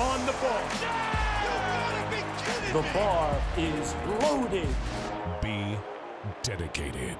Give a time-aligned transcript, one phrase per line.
[0.00, 0.62] on the ball.
[2.72, 4.68] The bar is loaded.
[5.42, 5.76] Be
[6.42, 7.18] dedicated.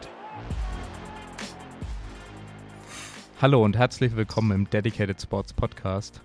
[3.43, 6.23] Hallo und herzlich willkommen im Dedicated Sports Podcast.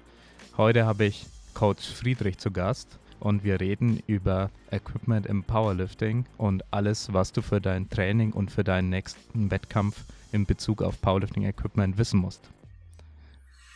[0.55, 6.63] Heute habe ich Coach Friedrich zu Gast und wir reden über Equipment im Powerlifting und
[6.71, 11.43] alles, was du für dein Training und für deinen nächsten Wettkampf in Bezug auf Powerlifting
[11.43, 12.49] Equipment wissen musst.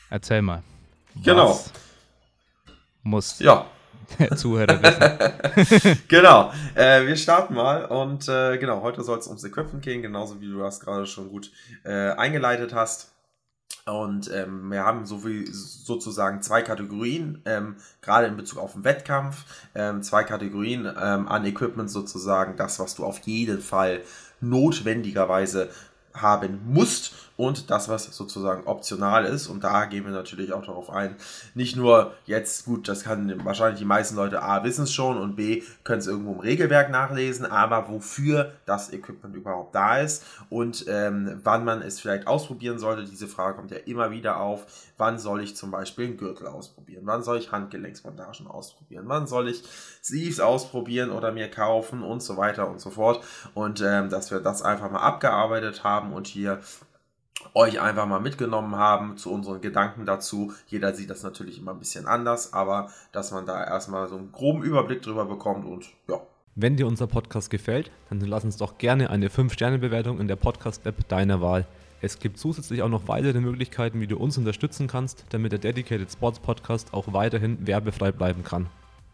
[0.10, 0.64] Erzähl mal.
[1.22, 1.50] Genau.
[1.50, 1.74] Was
[3.04, 3.66] muss Ja,
[4.36, 6.02] Zuhörer wissen?
[6.08, 6.52] genau.
[6.76, 10.48] Äh, wir starten mal und äh, genau, heute soll es ums Equipment gehen, genauso wie
[10.48, 11.52] du das gerade schon gut
[11.84, 13.12] äh, eingeleitet hast.
[13.86, 18.84] Und ähm, wir haben so wie, sozusagen zwei Kategorien, ähm, gerade in Bezug auf den
[18.84, 24.02] Wettkampf, ähm, zwei Kategorien ähm, an Equipment sozusagen, das, was du auf jeden Fall
[24.42, 25.70] notwendigerweise
[26.14, 29.48] haben musst und das, was sozusagen optional ist.
[29.48, 31.16] Und da gehen wir natürlich auch darauf ein.
[31.56, 35.38] Nicht nur jetzt, gut, das kann wahrscheinlich die meisten Leute A wissen es schon und
[35.38, 40.84] B können es irgendwo im Regelwerk nachlesen, aber wofür das Equipment überhaupt da ist und
[40.90, 43.06] ähm, wann man es vielleicht ausprobieren sollte.
[43.06, 44.66] Diese Frage kommt ja immer wieder auf.
[44.98, 47.04] Wann soll ich zum Beispiel einen Gürtel ausprobieren?
[47.06, 49.06] Wann soll ich Handgelenksbandagen ausprobieren?
[49.08, 49.64] Wann soll ich
[50.04, 53.24] Sleeves ausprobieren oder mir kaufen und so weiter und so fort.
[53.54, 56.60] Und ähm, dass wir das einfach mal abgearbeitet haben und hier
[57.54, 60.54] euch einfach mal mitgenommen haben zu unseren Gedanken dazu.
[60.68, 64.32] Jeder sieht das natürlich immer ein bisschen anders, aber dass man da erstmal so einen
[64.32, 66.22] groben Überblick drüber bekommt und ja.
[66.56, 71.08] Wenn dir unser Podcast gefällt, dann lass uns doch gerne eine 5-Sterne-Bewertung in der Podcast-App
[71.08, 71.66] deiner Wahl.
[72.02, 76.12] Es gibt zusätzlich auch noch weitere Möglichkeiten, wie du uns unterstützen kannst, damit der Dedicated
[76.12, 78.70] Sports Podcast auch weiterhin werbefrei bleiben kann.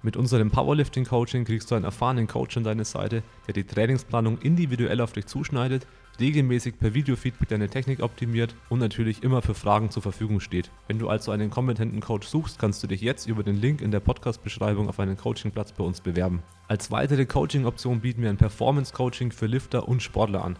[0.06, 4.38] Mit unserem Powerlifting Coaching kriegst du einen erfahrenen Coach an deine Seite, der die Trainingsplanung
[4.38, 5.88] individuell auf dich zuschneidet,
[6.20, 10.70] regelmäßig per Videofeedback deine Technik optimiert und natürlich immer für Fragen zur Verfügung steht.
[10.88, 13.90] Wenn du also einen kompetenten Coach suchst, kannst du dich jetzt über den Link in
[13.90, 16.44] der Podcast-Beschreibung auf einen Coachingplatz bei uns bewerben.
[16.68, 20.60] Als weitere Coaching-Option bieten wir ein Performance-Coaching für Lifter und Sportler an.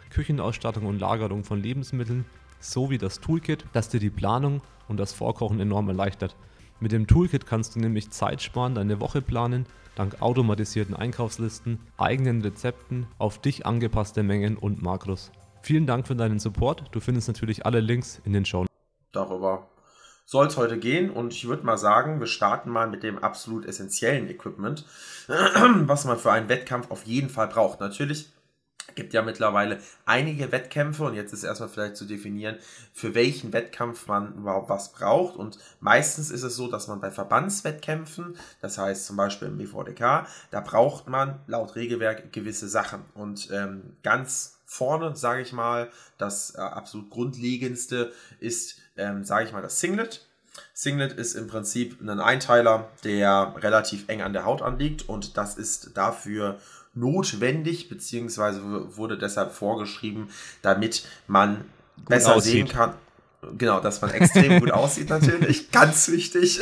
[0.11, 2.25] Küchenausstattung und Lagerung von Lebensmitteln
[2.59, 6.35] sowie das Toolkit, das dir die Planung und das Vorkochen enorm erleichtert.
[6.79, 12.41] Mit dem Toolkit kannst du nämlich Zeit sparen, deine Woche planen, dank automatisierten Einkaufslisten, eigenen
[12.41, 15.31] Rezepten, auf dich angepasste Mengen und Makros.
[15.61, 16.85] Vielen Dank für deinen Support.
[16.91, 18.65] Du findest natürlich alle Links in den Show.
[19.11, 19.67] Darüber
[20.25, 23.65] soll es heute gehen und ich würde mal sagen, wir starten mal mit dem absolut
[23.65, 24.85] essentiellen Equipment,
[25.27, 27.79] was man für einen Wettkampf auf jeden Fall braucht.
[27.79, 28.31] Natürlich
[28.95, 32.57] gibt ja mittlerweile einige Wettkämpfe und jetzt ist erstmal vielleicht zu definieren,
[32.93, 35.35] für welchen Wettkampf man überhaupt was braucht.
[35.35, 40.27] Und meistens ist es so, dass man bei Verbandswettkämpfen, das heißt zum Beispiel im BVDK,
[40.51, 43.01] da braucht man laut Regelwerk gewisse Sachen.
[43.13, 49.51] Und ähm, ganz vorne, sage ich mal, das äh, absolut grundlegendste ist, ähm, sage ich
[49.51, 50.25] mal, das Singlet.
[50.73, 55.55] Singlet ist im Prinzip ein Einteiler, der relativ eng an der Haut anliegt und das
[55.55, 56.59] ist dafür
[56.93, 58.61] notwendig, beziehungsweise
[58.97, 60.29] wurde deshalb vorgeschrieben,
[60.61, 61.65] damit man
[62.07, 62.51] besser aussieht.
[62.51, 62.93] sehen kann.
[63.57, 66.61] Genau, dass man extrem gut aussieht natürlich, ganz wichtig.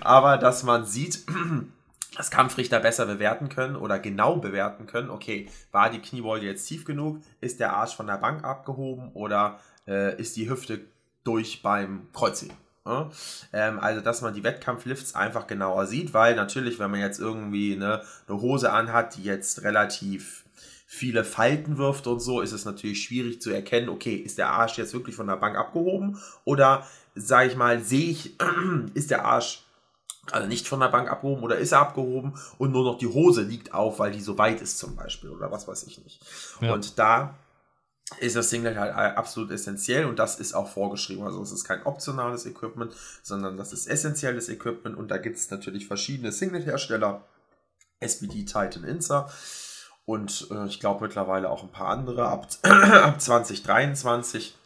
[0.00, 1.24] Aber dass man sieht,
[2.16, 6.84] dass Kampfrichter besser bewerten können oder genau bewerten können, okay, war die Kniebeuge jetzt tief
[6.84, 10.80] genug, ist der Arsch von der Bank abgehoben oder äh, ist die Hüfte
[11.22, 12.56] durch beim Kreuzheben.
[12.86, 13.10] Ja?
[13.52, 17.74] Ähm, also, dass man die Wettkampflifts einfach genauer sieht, weil natürlich, wenn man jetzt irgendwie
[17.74, 20.44] eine, eine Hose anhat, die jetzt relativ
[20.86, 24.76] viele Falten wirft und so, ist es natürlich schwierig zu erkennen, okay, ist der Arsch
[24.76, 26.84] jetzt wirklich von der Bank abgehoben oder,
[27.14, 28.36] sage ich mal, sehe ich,
[28.94, 29.62] ist der Arsch
[30.32, 33.42] also nicht von der Bank abgehoben oder ist er abgehoben und nur noch die Hose
[33.42, 36.20] liegt auf, weil die so weit ist zum Beispiel oder was weiß ich nicht.
[36.60, 36.72] Ja.
[36.72, 37.34] Und da
[38.18, 41.24] ist das Singlet halt absolut essentiell und das ist auch vorgeschrieben.
[41.24, 45.50] Also es ist kein optionales Equipment, sondern das ist essentielles Equipment und da gibt es
[45.50, 47.24] natürlich verschiedene Singlet-Hersteller,
[48.00, 49.30] SBD, Titan, Insa
[50.04, 52.26] und äh, ich glaube mittlerweile auch ein paar andere.
[52.28, 54.56] Ab, ab 2023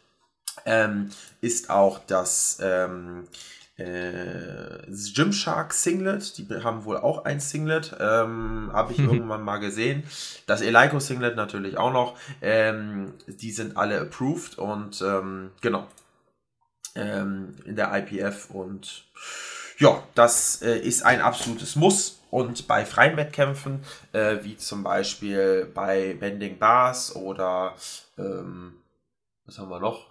[0.65, 3.27] ähm, ist auch das ähm,
[3.77, 10.03] äh, Gymshark Singlet, die haben wohl auch ein Singlet, ähm, habe ich irgendwann mal gesehen.
[10.47, 12.17] Das Eleiko Singlet natürlich auch noch.
[12.41, 15.87] Ähm, die sind alle approved und ähm, genau
[16.95, 19.05] ähm, in der IPF und
[19.77, 22.21] ja, das äh, ist ein absolutes Muss.
[22.31, 27.75] Und bei freien Wettkämpfen, äh, wie zum Beispiel bei Bending Bars oder
[28.17, 28.73] ähm,
[29.45, 30.07] was haben wir noch?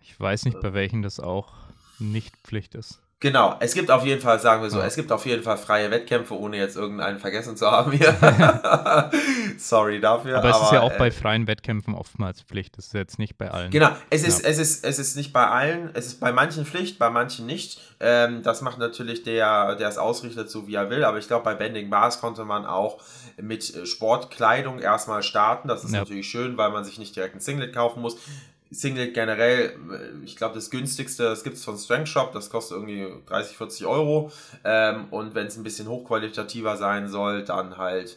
[0.00, 1.63] Ich weiß nicht, bei welchen das auch
[1.98, 3.00] nicht Pflicht ist.
[3.20, 4.84] Genau, es gibt auf jeden Fall, sagen wir so, Ja.
[4.84, 8.12] es gibt auf jeden Fall freie Wettkämpfe, ohne jetzt irgendeinen vergessen zu haben hier.
[9.58, 10.38] Sorry dafür.
[10.38, 12.76] Aber es ist ja auch äh, bei freien Wettkämpfen oftmals Pflicht.
[12.76, 13.70] Das ist jetzt nicht bei allen.
[13.70, 14.48] Genau, es ist, Ja.
[14.50, 17.80] es, ist, es ist nicht bei allen, es ist bei manchen Pflicht, bei manchen nicht.
[18.00, 21.04] Ähm, das macht natürlich der, der es ausrichtet, so wie er will.
[21.04, 23.00] Aber ich glaube, bei Bending Bars konnte man auch
[23.40, 25.68] mit Sportkleidung erstmal starten.
[25.68, 26.00] Das ist Ja.
[26.00, 28.16] natürlich schön, weil man sich nicht direkt ein Singlet kaufen muss.
[28.74, 32.76] Singlet generell, äh, ich glaube, das günstigste, das gibt es von Strength Shop, das kostet
[32.76, 34.32] irgendwie 30, 40 Euro.
[34.64, 38.16] Ähm, und wenn es ein bisschen hochqualitativer sein soll, dann halt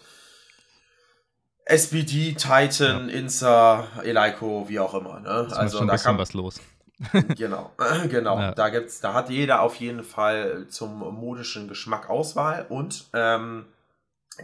[1.66, 5.20] SBD, Titan, Insa, Eleiko, wie auch immer.
[5.20, 5.48] Ne?
[5.48, 6.60] Ist Also schon ein da bisschen kann was los.
[7.38, 7.72] genau,
[8.10, 8.40] genau.
[8.40, 8.52] Ja.
[8.54, 13.66] Da gibt's, da hat jeder auf jeden Fall zum modischen Geschmack Auswahl und ähm,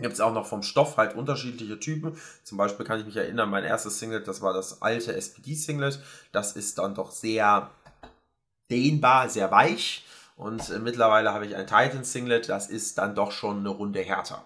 [0.02, 2.18] gibt es auch noch vom Stoff halt unterschiedliche Typen.
[2.44, 6.00] Zum Beispiel kann ich mich erinnern, mein erstes Singlet, das war das alte SPD-Singlet.
[6.32, 7.70] Das ist dann doch sehr
[8.72, 10.06] dehnbar, sehr weich.
[10.36, 14.44] Und äh, mittlerweile habe ich ein Titan-Singlet, das ist dann doch schon eine Runde härter.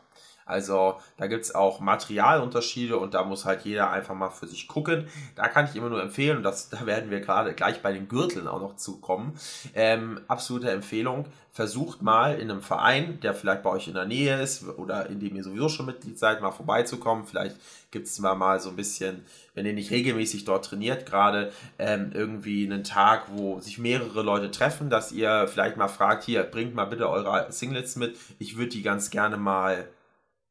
[0.47, 4.67] Also da gibt es auch Materialunterschiede und da muss halt jeder einfach mal für sich
[4.67, 5.07] gucken.
[5.35, 6.53] Da kann ich immer nur empfehlen, und da
[6.85, 9.38] werden wir gerade gleich bei den Gürteln auch noch zukommen.
[9.75, 11.25] Ähm, absolute Empfehlung,
[11.57, 15.19] versucht mal in einem Verein, der vielleicht bei euch in der Nähe ist oder in
[15.19, 17.25] dem ihr sowieso schon Mitglied seid, mal vorbeizukommen.
[17.25, 17.55] Vielleicht
[17.89, 22.11] gibt es mal, mal so ein bisschen, wenn ihr nicht regelmäßig dort trainiert, gerade ähm,
[22.13, 26.75] irgendwie einen Tag, wo sich mehrere Leute treffen, dass ihr vielleicht mal fragt, hier, bringt
[26.75, 28.15] mal bitte eure Singlets mit.
[28.38, 29.88] Ich würde die ganz gerne mal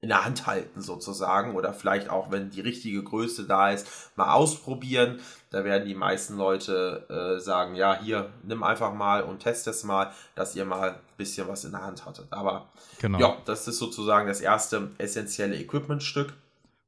[0.06, 4.32] in der Hand halten sozusagen oder vielleicht auch, wenn die richtige Größe da ist, mal
[4.32, 5.18] ausprobieren.
[5.50, 9.82] Da werden die meisten Leute äh, sagen, ja, hier, nimm einfach mal und test es
[9.82, 12.26] mal, dass ihr mal ein bisschen was in der Hand hattet.
[12.30, 12.68] Aber
[13.00, 13.18] Genau.
[13.18, 16.34] ja, das ist sozusagen das erste essentielle Equipmentstück.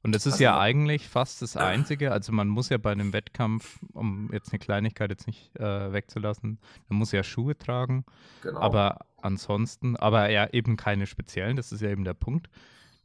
[0.01, 2.13] Und das ist Also- ja eigentlich fast das Einzige.
[2.13, 6.57] Also man muss ja bei einem Wettkampf, um jetzt eine Kleinigkeit jetzt nicht äh, wegzulassen,
[6.87, 8.05] man muss ja Schuhe tragen.
[8.43, 8.61] Genau.
[8.61, 12.47] Aber ansonsten, aber ja eben keine speziellen, das ist ja eben der Punkt,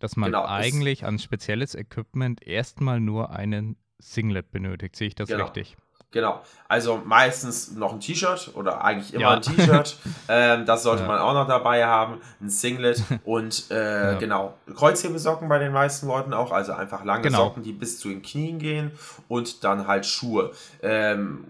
[0.04, 4.96] dass man Genau, eigentlich an spezielles Equipment erstmal nur einen Singlet benötigt.
[4.96, 5.44] Sehe ich das Genau.
[5.44, 5.76] richtig?
[6.10, 9.30] Genau, also meistens noch ein T-Shirt oder eigentlich immer Ja.
[9.30, 9.96] ein T-Shirt.
[10.28, 11.08] ähm, das sollte Ja.
[11.08, 12.20] man auch noch dabei haben.
[12.40, 14.18] Ein Singlet und äh, Ja.
[14.18, 16.52] genau, Kreuzhebesocken bei den meisten Leuten auch.
[16.52, 17.44] Also einfach lange Genau.
[17.46, 18.92] Socken, die bis zu den Knien gehen
[19.28, 20.52] und dann halt Schuhe.
[20.82, 21.46] Ähm,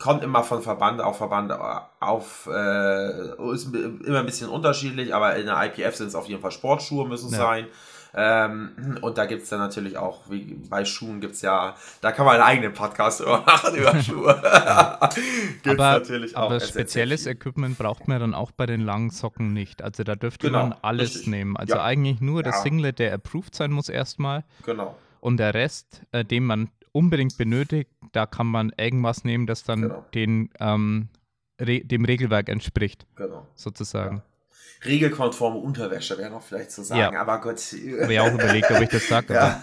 [0.00, 1.52] kommt immer von Verband auf Verband
[2.00, 6.40] auf, äh, ist immer ein bisschen unterschiedlich, aber in der IPF sind es auf jeden
[6.42, 7.38] Fall Sportschuhe müssen Ja.
[7.38, 7.66] sein.
[8.12, 12.10] Ähm, und da gibt es dann natürlich auch, wie bei Schuhen gibt es ja, da
[12.10, 14.34] kann man einen eigenen Podcast über machen über Schuhe.
[15.62, 17.26] Gibt's aber natürlich auch aber spezielles.
[17.26, 19.82] Equipment braucht man dann auch bei den langen Socken nicht.
[19.82, 21.28] Also da dürfte Genau, man alles richtig.
[21.28, 21.56] nehmen.
[21.56, 21.84] Also Ja.
[21.84, 22.62] eigentlich nur das Ja.
[22.62, 24.42] Singlet, der approved sein muss erstmal.
[24.64, 29.64] Genau, Und der Rest, äh, den man unbedingt benötigt, da kann man irgendwas nehmen, das
[29.64, 30.04] dann Genau.
[30.14, 31.08] den, ähm,
[31.60, 33.46] re dem Regelwerk entspricht, genau.
[33.54, 34.22] sozusagen.
[34.84, 37.20] Regelkonforme Unterwäsche wäre noch vielleicht zu sagen, Ja.
[37.20, 37.60] aber Gott.
[37.72, 39.34] Ich habe ja auch überlegt, ob ich das sage.
[39.34, 39.60] Ja.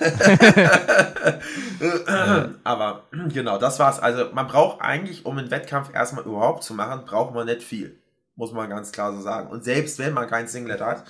[2.14, 3.04] Aber Aber
[3.34, 4.00] genau, das war's.
[4.00, 7.98] Also man braucht eigentlich, um einen Wettkampf erstmal überhaupt zu machen, braucht man nicht viel.
[8.38, 9.50] Muss man ganz klar so sagen.
[9.50, 11.04] Und selbst wenn man kein Singlet hat,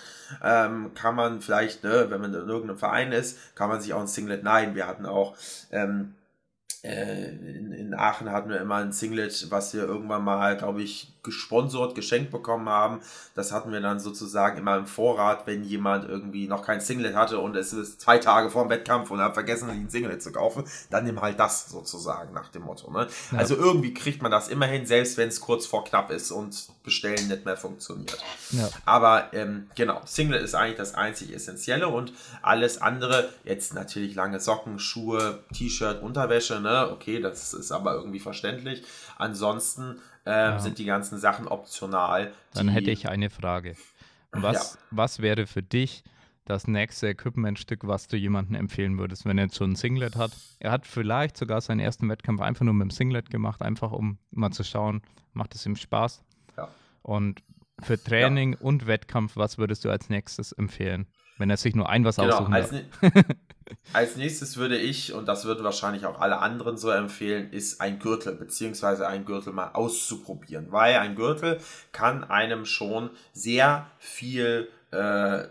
[0.43, 4.01] ähm, kann man vielleicht, ne, wenn man in irgendeinem Verein ist, kann man sich auch
[4.01, 4.73] ein Singlet leihen.
[4.75, 5.35] Wir hatten auch
[5.71, 6.15] ähm,
[6.83, 11.13] äh, in, in Aachen hatten wir immer ein Singlet, was wir irgendwann mal, glaube ich,
[11.23, 13.01] gesponsert, geschenkt bekommen haben.
[13.35, 17.39] Das hatten wir dann sozusagen immer im Vorrat, wenn jemand irgendwie noch kein Singlet hatte
[17.39, 20.23] und es ist zwei Tage vor dem Wettkampf und er hat vergessen, sich ein Singlet
[20.23, 22.91] zu kaufen, dann nimm halt das sozusagen nach dem Motto.
[22.91, 23.07] Ne?
[23.31, 23.39] Ja.
[23.39, 27.27] Also irgendwie kriegt man das immerhin, selbst wenn es kurz vor knapp ist und bestellen
[27.27, 28.17] nicht mehr funktioniert.
[28.51, 28.69] ja.
[28.85, 34.39] Aber ähm, genau, Singlet ist eigentlich das einzig Essentielle und alles andere, jetzt natürlich lange
[34.39, 36.89] Socken, Schuhe, T-Shirt, Unterwäsche, ne?
[36.91, 38.83] Okay, das ist aber irgendwie verständlich.
[39.17, 40.59] Ansonsten ähm, Ja.
[40.59, 42.31] sind die ganzen Sachen optional.
[42.53, 43.75] Dann hätte ich eine Frage.
[44.31, 46.03] Was, was wäre für dich
[46.45, 50.31] das nächste Equipmentstück, was du jemandem empfehlen würdest, wenn er jetzt schon ein Singlet hat?
[50.59, 54.17] Er hat vielleicht sogar seinen ersten Wettkampf einfach nur mit dem Singlet gemacht, einfach um
[54.31, 55.01] mal zu schauen,
[55.33, 56.23] macht es ihm Spaß?
[56.57, 56.67] Ja.
[57.01, 57.41] Und
[57.81, 61.07] für Training und Wettkampf, was würdest du als nächstes empfehlen,
[61.37, 62.71] wenn er sich nur ein was Genau, aussuchen darf?
[63.93, 67.99] als nächstes würde ich, und das würden wahrscheinlich auch alle anderen so empfehlen, ist ein
[67.99, 70.71] Gürtel, beziehungsweise ein Gürtel mal auszuprobieren.
[70.71, 71.59] Weil ein Gürtel
[71.91, 75.45] kann einem schon sehr viel äh,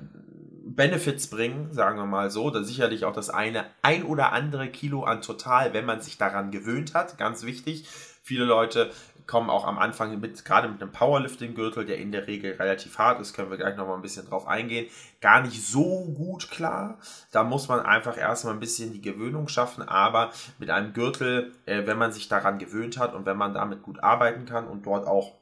[0.65, 2.51] Benefits bringen, sagen wir mal so.
[2.51, 6.51] Da sicherlich auch das eine ein oder andere Kilo an total, wenn man sich daran
[6.51, 7.19] gewöhnt hat.
[7.19, 7.87] Ganz wichtig.
[8.23, 8.91] Viele Leute
[9.27, 13.21] kommen auch am Anfang mit, gerade mit einem Powerlifting-Gürtel, der in der Regel relativ hart
[13.21, 14.89] ist, können wir gleich nochmal ein bisschen drauf eingehen,
[15.21, 16.99] gar nicht so gut klar.
[17.33, 21.87] Da muss man einfach erstmal ein bisschen die Gewöhnung schaffen, aber mit einem Gürtel, äh,
[21.87, 25.07] wenn man sich daran gewöhnt hat und wenn man damit gut arbeiten kann und dort
[25.07, 25.33] auch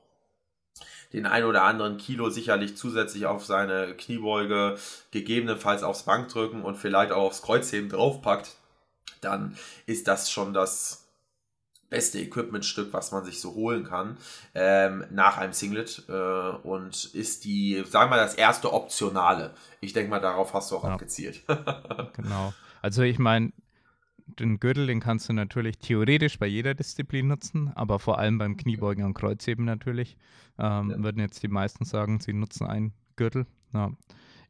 [1.13, 4.77] den ein oder anderen Kilo sicherlich zusätzlich auf seine Kniebeuge,
[5.13, 8.57] gegebenenfalls aufs Bankdrücken und vielleicht auch aufs Kreuzheben draufpackt,
[9.21, 11.04] dann ist das schon das
[11.95, 14.17] beste Equipmentstück, was man sich so holen kann,
[14.53, 19.55] ähm, nach einem Singlet äh, und ist die, sagen wir mal, das erste Optionale.
[19.81, 20.91] Ich denke mal, darauf hast du auch ja.
[20.91, 21.45] abgezielt.
[22.17, 22.53] genau.
[22.83, 23.53] Also ich meine,
[24.27, 28.57] den Gürtel, den kannst du natürlich theoretisch bei jeder Disziplin nutzen, aber vor allem beim
[28.57, 30.17] Kniebeugen und Kreuzheben natürlich.
[30.59, 31.03] Ähm, ja.
[31.03, 33.47] Würden jetzt die meisten sagen, sie nutzen einen Gürtel.
[33.73, 33.93] Ja.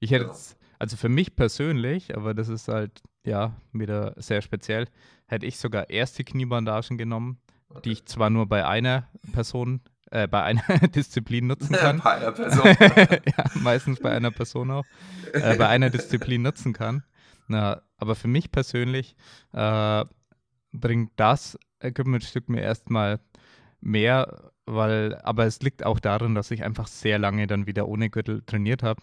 [0.01, 0.35] Ich hätte genau.
[0.35, 4.87] jetzt, also für mich persönlich, aber das ist halt, ja, wieder sehr speziell,
[5.27, 7.39] hätte ich sogar erste Kniebandagen genommen,
[7.69, 7.81] okay.
[7.85, 10.63] die ich zwar nur bei einer Person, äh, bei einer
[10.95, 12.01] Disziplin nutzen kann.
[12.01, 12.65] bei einer Person.
[13.37, 14.85] ja, meistens bei einer Person auch.
[15.33, 17.03] Äh, bei einer Disziplin nutzen kann.
[17.47, 19.17] Na, aber für mich persönlich
[19.53, 20.05] äh,
[20.73, 23.21] bringt das Equipmentstück mir erstmal
[23.81, 28.09] mehr, weil, aber es liegt auch darin, dass ich einfach sehr lange dann wieder ohne
[28.09, 29.03] Gürtel trainiert habe.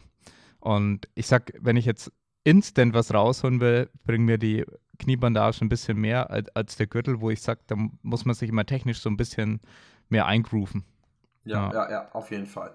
[0.60, 2.12] Und ich sag, wenn ich jetzt
[2.44, 4.66] instant was rausholen will, bringen mir die
[5.00, 8.50] Kniebandage ein bisschen mehr als, als der Gürtel, wo ich sage, da muss man sich
[8.50, 9.60] immer technisch so ein bisschen
[10.10, 10.84] mehr eingrooven.
[11.44, 12.74] Ja, ja, ja, ja, auf jeden Fall.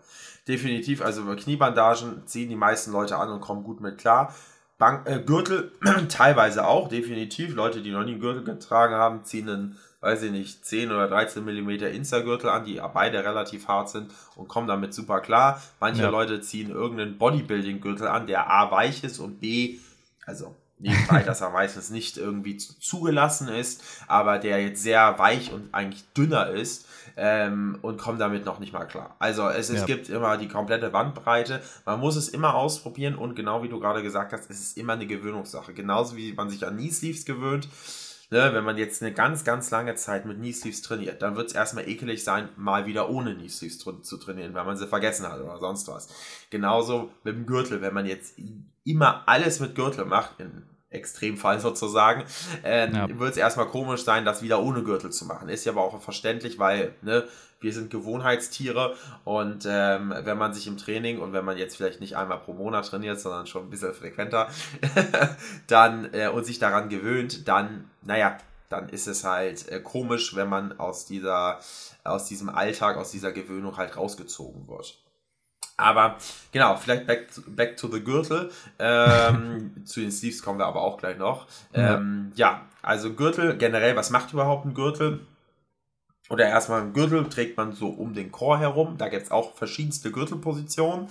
[0.48, 1.00] Definitiv.
[1.00, 4.34] Also Kniebandagen ziehen die meisten Leute an und kommen gut mit klar.
[4.78, 5.72] Bank, äh, Gürtel
[6.08, 7.54] teilweise auch, definitiv.
[7.54, 11.08] Leute, die noch nie einen Gürtel getragen haben, ziehen einen, weiß ich nicht, 10 oder
[11.08, 15.62] 13 mm Insta-Gürtel an, die beide relativ hart sind und kommen damit super klar.
[15.80, 16.10] Manche ja.
[16.10, 19.78] Leute ziehen irgendeinen Bodybuilding-Gürtel an, der A weich ist und B,
[20.26, 25.72] also nebenbei, dass er meistens nicht irgendwie zugelassen ist, aber der jetzt sehr weich und
[25.72, 26.86] eigentlich dünner ist
[27.16, 29.16] ähm, und kommt damit noch nicht mal klar.
[29.18, 29.86] Also es, es ja.
[29.86, 34.02] gibt immer die komplette Bandbreite, man muss es immer ausprobieren und genau wie du gerade
[34.02, 35.72] gesagt hast, es ist immer eine Gewöhnungssache.
[35.72, 37.68] Genauso wie man sich an Knee Sleeves gewöhnt,
[38.28, 41.48] Ne, wenn man jetzt eine ganz, ganz lange Zeit mit Knee Sleeves trainiert, dann wird
[41.48, 45.28] es erstmal ekelig sein, mal wieder ohne Knee Sleeves zu trainieren, weil man sie vergessen
[45.28, 46.08] hat oder sonst was.
[46.50, 48.36] Genauso mit dem Gürtel, wenn man jetzt
[48.84, 52.24] immer alles mit Gürtel macht, in Extremfall sozusagen,
[52.64, 53.08] äh, ja.
[53.18, 55.48] wird es erstmal komisch sein, das wieder ohne Gürtel zu machen.
[55.48, 57.24] Ist ja aber auch verständlich, weil ne,
[57.60, 62.00] wir sind Gewohnheitstiere und ähm, wenn man sich im Training und wenn man jetzt vielleicht
[62.00, 64.48] nicht einmal pro Monat trainiert, sondern schon ein bisschen frequenter,
[65.66, 68.38] dann äh, und sich daran gewöhnt, dann, naja,
[68.68, 71.60] dann ist es halt äh, komisch, wenn man aus dieser,
[72.04, 74.98] aus diesem Alltag, aus dieser Gewöhnung halt rausgezogen wird.
[75.76, 76.16] Aber
[76.52, 78.50] genau, vielleicht back to, back to the Gürtel.
[78.78, 81.46] Ähm, zu den Sleeves kommen wir aber auch gleich noch.
[81.74, 82.62] Ähm, ja.
[82.82, 85.20] also Gürtel generell, was macht überhaupt ein Gürtel?
[86.28, 88.96] Oder erstmal ein Gürtel trägt man so um den Chor herum.
[88.98, 91.08] Da gibt es auch verschiedenste Gürtelpositionen.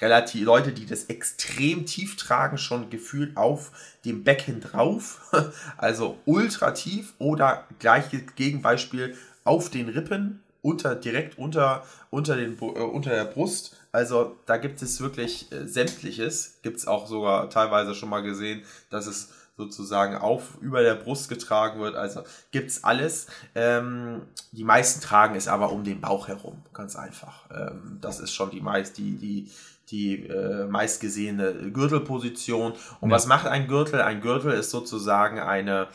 [0.00, 3.72] Relativ Leute, die das extrem tief tragen, schon gefühlt auf
[4.04, 5.20] dem Becken drauf.
[5.76, 12.64] Also ultra tief oder gleiches Gegenbeispiel auf den Rippen, unter, direkt unter, unter, den, äh,
[12.64, 16.58] unter der Brust also da gibt es wirklich äh, sämtliches.
[16.60, 21.30] Gibt es auch sogar teilweise schon mal gesehen, dass es sozusagen auf über der Brust
[21.30, 21.96] getragen wird.
[21.96, 23.26] Also gibt es alles.
[23.54, 24.20] Ähm,
[24.52, 27.48] die meisten tragen es aber um den Bauch herum, ganz einfach.
[27.50, 29.50] Ähm, das ist schon die meist die die
[29.88, 32.74] die äh, meistgesehene Gürtelposition.
[33.00, 33.16] Und ja.
[33.16, 34.02] was macht ein Gürtel?
[34.02, 35.88] Ein Gürtel ist sozusagen eine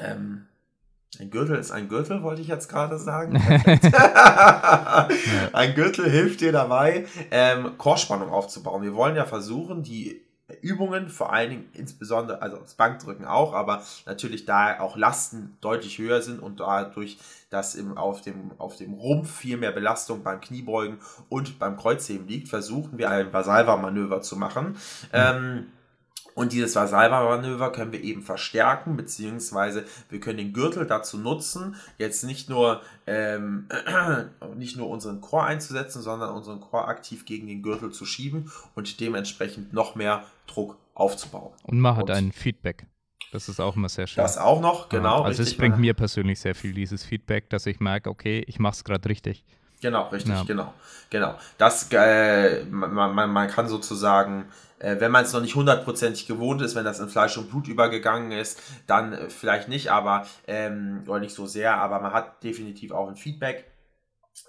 [0.00, 0.46] ähm,
[1.18, 3.36] ein Gürtel ist ein Gürtel, wollte ich jetzt gerade sagen.
[5.52, 8.82] ein Gürtel hilft dir dabei, ähm, Chorspannung aufzubauen.
[8.82, 10.22] Wir wollen ja versuchen, die
[10.62, 15.98] Übungen, vor allen Dingen insbesondere, also das Bankdrücken auch, aber natürlich da auch Lasten deutlich
[15.98, 17.18] höher sind und dadurch,
[17.50, 20.98] dass im, auf, dem, auf dem Rumpf viel mehr Belastung beim Kniebeugen
[21.28, 24.76] und beim Kreuzheben liegt, versuchen wir ein Vasalva-Manöver zu machen.
[25.12, 25.66] Ähm,
[26.40, 32.24] und dieses Vasalva-Manöver können wir eben verstärken, beziehungsweise wir können den Gürtel dazu nutzen, jetzt
[32.24, 33.68] nicht nur, ähm,
[34.56, 39.00] nicht nur unseren Chor einzusetzen, sondern unseren Chor aktiv gegen den Gürtel zu schieben und
[39.00, 41.52] dementsprechend noch mehr Druck aufzubauen.
[41.64, 42.86] Und man hat und ein Feedback.
[43.32, 44.22] Das ist auch immer sehr schön.
[44.22, 45.20] Das auch noch, genau.
[45.20, 48.76] also es bringt mir persönlich sehr viel, dieses Feedback, dass ich merke, okay, ich mache
[48.76, 49.44] es gerade richtig.
[49.82, 50.42] Genau, richtig, ja.
[50.44, 50.72] genau.
[51.10, 51.34] Genau.
[51.58, 54.46] Das, äh, man, man, man kann sozusagen
[54.98, 58.32] wenn man es noch nicht hundertprozentig gewohnt ist, wenn das in Fleisch und Blut übergegangen
[58.32, 62.92] ist, dann äh, vielleicht nicht, aber ähm, oder nicht so sehr, aber man hat definitiv
[62.92, 63.70] auch ein Feedback,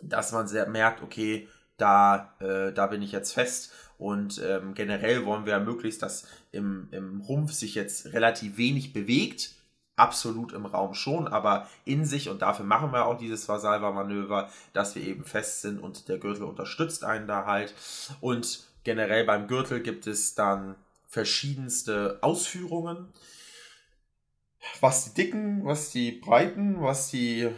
[0.02, 1.48] dass man sehr merkt, okay,
[1.78, 3.74] da, äh, da bin ich jetzt fest.
[3.98, 8.94] Und ähm, generell wollen wir ja möglichst, dass im, im Rumpf sich jetzt relativ wenig
[8.94, 9.52] bewegt,
[9.96, 14.96] absolut im Raum schon, aber in sich und dafür machen wir auch dieses Vasalva-Manöver, dass
[14.96, 17.76] wir eben fest sind und der Gürtel unterstützt einen da halt.
[18.22, 20.76] Und generell beim Gürtel gibt es dann
[21.08, 23.10] verschiedenste Ausführungen.
[24.80, 27.50] Was die Dicken, was die Breiten, was die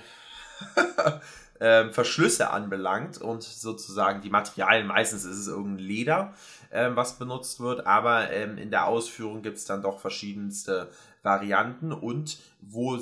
[1.60, 6.34] äh, Verschlüsse anbelangt und sozusagen die Materialien, meistens ist es irgendein Leder,
[6.70, 10.89] äh, was benutzt wird, aber ähm, in der Ausführung gibt es dann doch verschiedenste
[11.22, 13.00] Varianten und wo,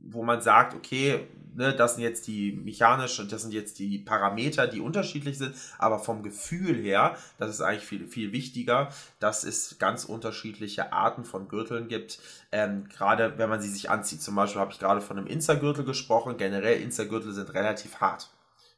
[0.00, 4.66] wo man sagt, okay, ne, das sind jetzt die mechanischen, das sind jetzt die Parameter,
[4.66, 8.88] die unterschiedlich sind, aber vom Gefühl her, das ist eigentlich viel, viel wichtiger,
[9.20, 12.18] dass es ganz unterschiedliche Arten von Gürteln gibt.
[12.50, 15.84] Ähm, gerade wenn man sie sich anzieht, zum Beispiel habe ich gerade von einem Insta-Gürtel
[15.84, 18.30] gesprochen, generell Insta-Gürtel sind relativ hart.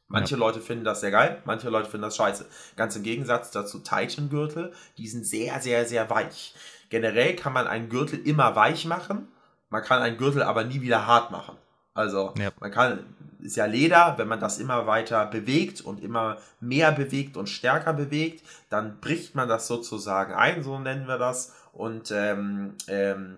[0.07, 0.39] Manche ja.
[0.39, 2.45] Leute finden das sehr geil, manche Leute finden das scheiße.
[2.75, 6.53] Ganz im Gegensatz dazu Titan-Gürtel, die sind sehr, sehr, sehr weich.
[6.89, 9.27] Generell kann man einen Gürtel immer weich machen,
[9.69, 11.57] man kann einen Gürtel aber nie wieder hart machen.
[11.95, 12.51] Also ja.
[12.59, 12.99] man kann,
[13.39, 17.93] ist ja Leder, wenn man das immer weiter bewegt und immer mehr bewegt und stärker
[17.93, 21.55] bewegt, dann bricht man das sozusagen ein, so nennen wir das.
[21.71, 23.37] Und ähm, ähm,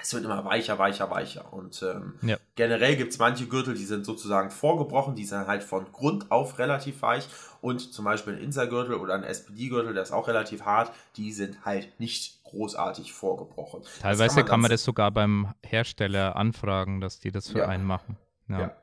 [0.00, 1.52] es wird immer weicher, weicher, weicher.
[1.52, 2.36] Und ähm, ja.
[2.54, 6.58] generell gibt es manche Gürtel, die sind sozusagen vorgebrochen, die sind halt von Grund auf
[6.58, 7.28] relativ weich.
[7.60, 11.64] Und zum Beispiel ein Insa-Gürtel oder ein SPD-Gürtel, der ist auch relativ hart, die sind
[11.64, 13.82] halt nicht großartig vorgebrochen.
[14.00, 17.68] Teilweise kann man, kann man das sogar beim Hersteller anfragen, dass die das für ja.
[17.68, 18.16] einen machen.
[18.48, 18.60] Ja.
[18.60, 18.76] ja.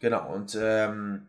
[0.00, 1.28] Genau, und ähm,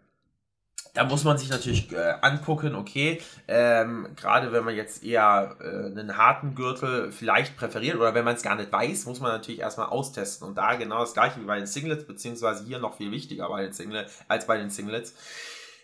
[0.93, 5.85] da muss man sich natürlich äh, angucken, okay, ähm, gerade wenn man jetzt eher äh,
[5.85, 9.59] einen harten Gürtel vielleicht präferiert oder wenn man es gar nicht weiß, muss man natürlich
[9.59, 10.47] erstmal austesten.
[10.47, 13.63] Und da genau das gleiche wie bei den Singlets, beziehungsweise hier noch viel wichtiger bei
[13.63, 15.13] den Singlets, als bei den Singlets.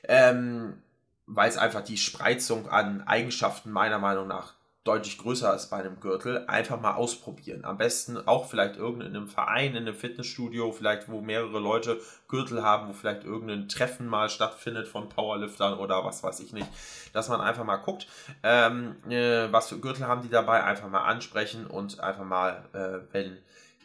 [0.08, 0.82] Ähm,
[1.28, 4.55] weil es einfach die Spreizung an Eigenschaften meiner Meinung nach
[4.86, 7.66] deutlich größer ist bei einem Gürtel, einfach mal ausprobieren.
[7.66, 12.88] Am besten auch vielleicht irgendeinem Verein, in einem Fitnessstudio, vielleicht wo mehrere Leute Gürtel haben,
[12.88, 16.68] wo vielleicht irgendein Treffen mal stattfindet von Powerliftern oder was weiß ich nicht,
[17.14, 18.08] dass man einfach mal guckt,
[18.44, 23.12] ähm, äh, was für Gürtel haben die dabei, einfach mal ansprechen und einfach mal, äh,
[23.12, 23.38] wenn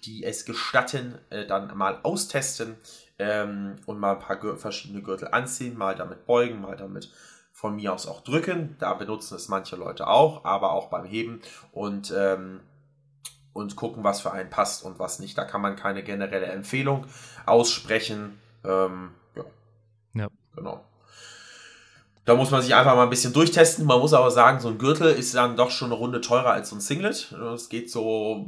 [0.05, 2.77] die es gestatten, äh, dann mal austesten
[3.19, 7.11] ähm, und mal ein paar verschiedene Gürtel anziehen, mal damit beugen, mal damit
[7.61, 8.77] von mir aus auch drücken.
[8.79, 11.43] Da benutzen es manche Leute auch, aber auch beim Heben
[11.73, 12.61] und, ähm,
[13.53, 15.37] und gucken, was für einen passt und was nicht.
[15.37, 17.05] Da kann man keine generelle Empfehlung
[17.45, 18.41] aussprechen.
[18.65, 19.45] Ähm, ja.
[20.15, 20.29] ja.
[20.57, 20.83] Genau.
[22.25, 23.85] Da muss man sich einfach mal ein bisschen durchtesten.
[23.85, 26.71] Man muss aber sagen, so ein Gürtel ist dann doch schon eine Runde teurer als
[26.71, 27.31] so ein Singlet.
[27.55, 28.47] Es geht so,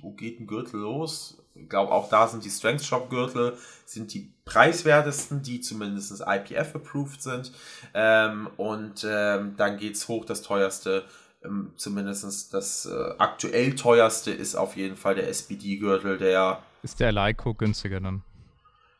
[0.00, 1.43] wo geht ein Gürtel los?
[1.54, 7.22] Ich glaube, auch da sind die Strength Shop Gürtel sind die preiswertesten, die zumindest IPF-approved
[7.22, 7.52] sind.
[7.94, 11.04] Ähm, und ähm, dann geht es hoch, das teuerste,
[11.44, 16.60] ähm, zumindest das äh, aktuell teuerste ist auf jeden Fall der SPD-Gürtel, der.
[16.82, 18.22] Ist der Eleiko günstiger dann?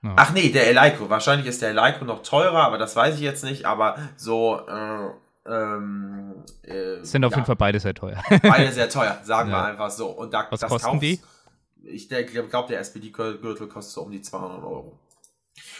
[0.03, 0.14] Ja.
[0.17, 1.09] Ach nee, der Eleiko.
[1.09, 3.67] Wahrscheinlich ist der Eleiko noch teurer, aber das weiß ich jetzt nicht.
[3.67, 4.61] Aber so.
[4.69, 5.11] Äh,
[5.47, 8.17] ähm, äh, sind auf ja, jeden Fall beide sehr teuer.
[8.43, 9.57] beide sehr teuer, sagen ja.
[9.57, 10.07] wir einfach so.
[10.07, 11.21] Und da, Was kosten die?
[11.87, 14.99] Ich glaube, der SPD-Gürtel kostet so um die 200 Euro.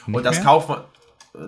[0.07, 0.45] Nicht und das mehr?
[0.45, 0.85] kauft man,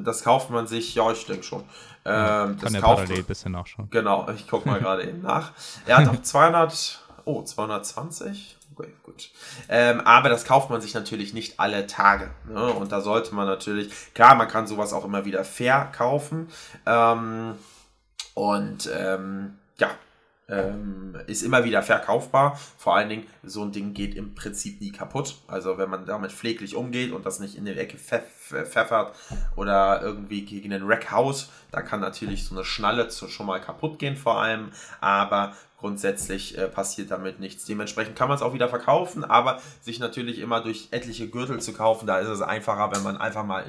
[0.05, 1.63] das kauft man sich, ja, ich denke schon.
[2.05, 3.89] Ähm, kann das ja parallel ein bisschen nachschauen.
[3.91, 5.53] Genau, ich gucke mal gerade eben nach.
[5.87, 8.57] Er hat auch 200, oh, 220?
[8.75, 9.31] Okay, gut.
[9.69, 12.31] Ähm, aber das kauft man sich natürlich nicht alle Tage.
[12.47, 12.67] Ne?
[12.73, 16.49] Und da sollte man natürlich, klar, man kann sowas auch immer wieder verkaufen.
[16.85, 17.55] Ähm,
[18.35, 19.91] und ähm, ja,
[20.49, 22.59] ähm, ist immer wieder verkaufbar.
[22.79, 25.37] Vor allen Dingen, so ein Ding geht im Prinzip nie kaputt.
[25.49, 29.17] Also wenn man damit pfleglich umgeht und das nicht in die Ecke pfeffert
[29.57, 33.99] oder irgendwie gegen den Rack haut, da kann natürlich so eine Schnalle schon mal kaputt
[33.99, 34.71] gehen vor allem.
[35.01, 35.55] Aber
[35.87, 37.65] grundsätzlich äh, passiert damit nichts.
[37.65, 41.73] Dementsprechend kann man es auch wieder verkaufen, aber sich natürlich immer durch etliche Gürtel zu
[41.73, 43.65] kaufen, da ist es einfacher, wenn man einfach mal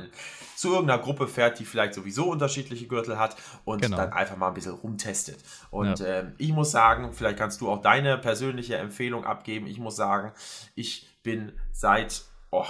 [0.56, 3.98] zu irgendeiner Gruppe fährt, die vielleicht sowieso unterschiedliche Gürtel hat und genau.
[3.98, 5.38] dann einfach mal ein bisschen rumtestet.
[5.70, 6.06] Und ja.
[6.06, 9.68] äh, ich muss sagen, vielleicht kannst du auch deine persönliche Empfehlung abgeben.
[9.68, 10.32] Ich muss sagen,
[10.74, 12.66] ich bin seit, oh,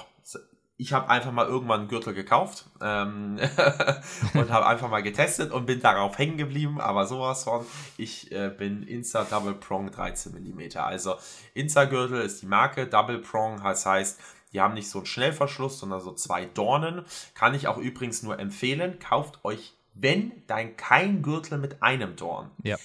[0.77, 3.39] ich habe einfach mal irgendwann einen Gürtel gekauft ähm,
[4.35, 7.65] und habe einfach mal getestet und bin darauf hängen geblieben, aber sowas von,
[7.97, 10.77] ich äh, bin Insta Double Prong 13 mm.
[10.77, 11.15] Also
[11.55, 14.19] Insta Gürtel ist die Marke, Double Prong, das heißt,
[14.53, 17.03] die haben nicht so einen Schnellverschluss, sondern so zwei Dornen.
[17.33, 22.51] Kann ich auch übrigens nur empfehlen, kauft euch, wenn, dann kein Gürtel mit einem Dorn.
[22.63, 22.77] Ja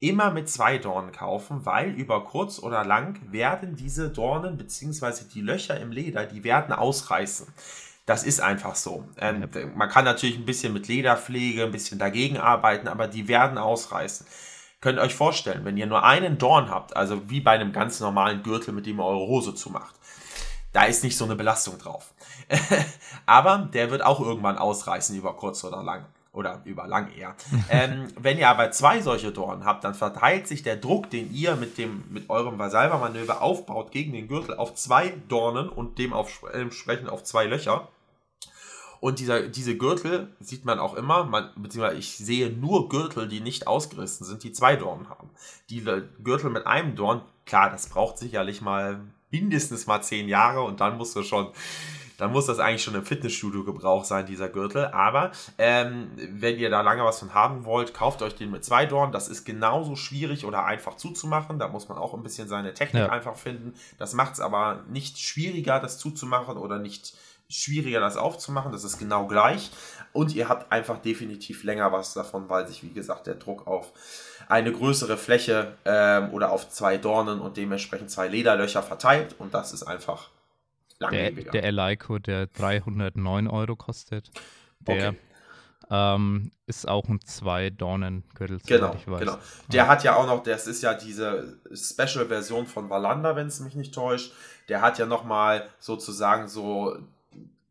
[0.00, 5.24] immer mit zwei Dornen kaufen, weil über kurz oder lang werden diese Dornen bzw.
[5.32, 7.46] die Löcher im Leder, die werden ausreißen.
[8.06, 9.08] Das ist einfach so.
[9.18, 13.56] Ähm, man kann natürlich ein bisschen mit Lederpflege, ein bisschen dagegen arbeiten, aber die werden
[13.56, 14.26] ausreißen.
[14.82, 18.00] Könnt ihr euch vorstellen, wenn ihr nur einen Dorn habt, also wie bei einem ganz
[18.00, 19.94] normalen Gürtel, mit dem ihr eure Hose zumacht,
[20.74, 22.12] da ist nicht so eine Belastung drauf.
[23.26, 26.04] aber der wird auch irgendwann ausreißen über kurz oder lang.
[26.34, 27.36] Oder über lang eher.
[27.70, 31.54] ähm, wenn ihr aber zwei solche Dornen habt, dann verteilt sich der Druck, den ihr
[31.56, 37.22] mit, dem, mit eurem Vasalva-Manöver aufbaut gegen den Gürtel auf zwei Dornen und dementsprechend auf
[37.22, 37.88] zwei Löcher.
[39.04, 43.40] Und dieser, diese Gürtel sieht man auch immer, man, beziehungsweise ich sehe nur Gürtel, die
[43.40, 45.28] nicht ausgerissen sind, die zwei Dornen haben.
[45.68, 45.84] Die
[46.22, 50.96] Gürtel mit einem Dorn, klar, das braucht sicherlich mal mindestens mal zehn Jahre und dann
[50.96, 51.48] musst du schon
[52.16, 54.86] dann muss das eigentlich schon im Fitnessstudio Gebrauch sein, dieser Gürtel.
[54.86, 58.86] Aber ähm, wenn ihr da lange was von haben wollt, kauft euch den mit zwei
[58.86, 59.12] Dornen.
[59.12, 61.58] Das ist genauso schwierig oder einfach zuzumachen.
[61.58, 63.08] Da muss man auch ein bisschen seine Technik ja.
[63.10, 63.74] einfach finden.
[63.98, 67.14] Das macht es aber nicht schwieriger, das zuzumachen oder nicht
[67.48, 68.72] schwieriger, das aufzumachen.
[68.72, 69.70] Das ist genau gleich.
[70.12, 73.92] Und ihr habt einfach definitiv länger was davon, weil sich, wie gesagt, der Druck auf
[74.48, 79.34] eine größere Fläche ähm, oder auf zwei Dornen und dementsprechend zwei Lederlöcher verteilt.
[79.38, 80.28] Und das ist einfach
[80.98, 81.50] langlebiger.
[81.50, 84.30] Der, der Eleiko, der 309 Euro kostet,
[84.80, 85.18] der okay.
[85.90, 89.20] ähm, ist auch ein Zwei-Dornen-Gürtel, genau, ich weiß.
[89.20, 89.88] Genau, Der ja.
[89.88, 93.94] hat ja auch noch, das ist ja diese Special-Version von Valanda, wenn es mich nicht
[93.94, 94.32] täuscht.
[94.68, 96.96] Der hat ja nochmal sozusagen so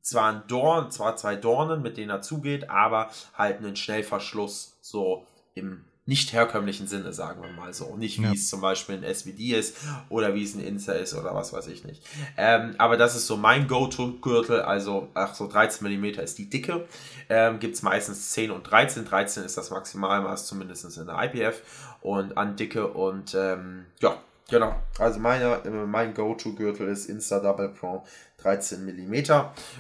[0.02, 5.26] zwar ein Dorn, zwar zwei Dornen, mit denen er zugeht, aber halt einen Schnellverschluss so
[5.56, 7.96] im nicht herkömmlichen Sinne, sagen wir mal so.
[7.96, 8.34] Nicht wie ja.
[8.34, 9.78] es zum Beispiel in SVD ist
[10.10, 12.04] oder wie es in Insta ist oder was weiß ich nicht.
[12.36, 16.86] Ähm, aber das ist so mein Go-To-Gürtel, also ach so 13 mm ist die Dicke.
[17.30, 19.06] Ähm, Gibt es meistens 10 und 13.
[19.06, 21.62] 13 ist das Maximalmaß, zumindest in der IPF
[22.02, 24.18] und an Dicke und ähm, ja,
[24.50, 24.76] genau.
[25.00, 28.04] Also meine, mein Go-To-Gürtel ist Insta Double Pro
[28.40, 29.24] 13 mm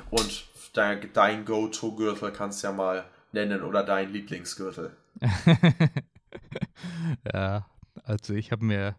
[0.10, 4.96] und dein, dein Go-To-Gürtel kannst du ja mal nennen oder dein Lieblingsgürtel.
[7.34, 7.66] ja,
[8.04, 8.96] also ich habe mir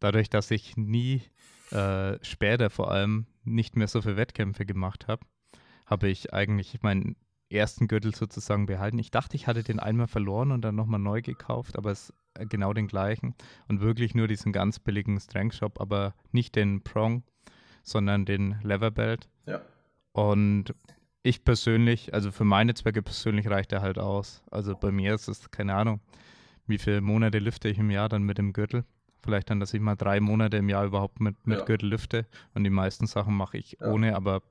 [0.00, 1.22] dadurch, dass ich nie
[1.70, 5.24] äh, später vor allem nicht mehr so viele Wettkämpfe gemacht habe,
[5.86, 7.16] habe ich eigentlich meinen
[7.50, 8.98] ersten Gürtel sozusagen behalten.
[8.98, 12.14] Ich dachte, ich hatte den einmal verloren und dann nochmal neu gekauft, aber es ist
[12.50, 13.34] genau den gleichen
[13.68, 17.22] und wirklich nur diesen ganz billigen Strength Shop, aber nicht den Prong,
[17.82, 19.28] sondern den Leverbelt.
[19.46, 19.60] Ja.
[20.12, 20.74] Und
[21.22, 24.42] ich persönlich, also für meine Zwecke persönlich reicht er halt aus.
[24.50, 26.00] Also bei mir ist es, keine Ahnung,
[26.66, 28.84] wie viele Monate lüfte ich im Jahr dann mit dem Gürtel.
[29.22, 31.64] Vielleicht dann, dass ich mal drei Monate im Jahr überhaupt mit, mit ja.
[31.64, 32.26] Gürtel lüfte.
[32.54, 33.88] Und die meisten Sachen mache ich ja.
[33.88, 34.16] ohne.
[34.16, 34.42] Aber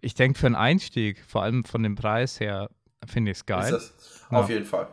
[0.00, 2.68] ich denke, für einen Einstieg, vor allem von dem Preis her,
[3.06, 3.72] finde ich es geil.
[3.74, 4.26] Ist das?
[4.30, 4.38] Ja.
[4.38, 4.88] Auf jeden Fall.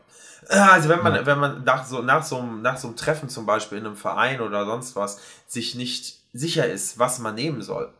[0.49, 3.77] Also wenn man, wenn man nach so, nach, so, nach so einem Treffen zum Beispiel
[3.77, 7.91] in einem Verein oder sonst was sich nicht sicher ist, was man nehmen soll,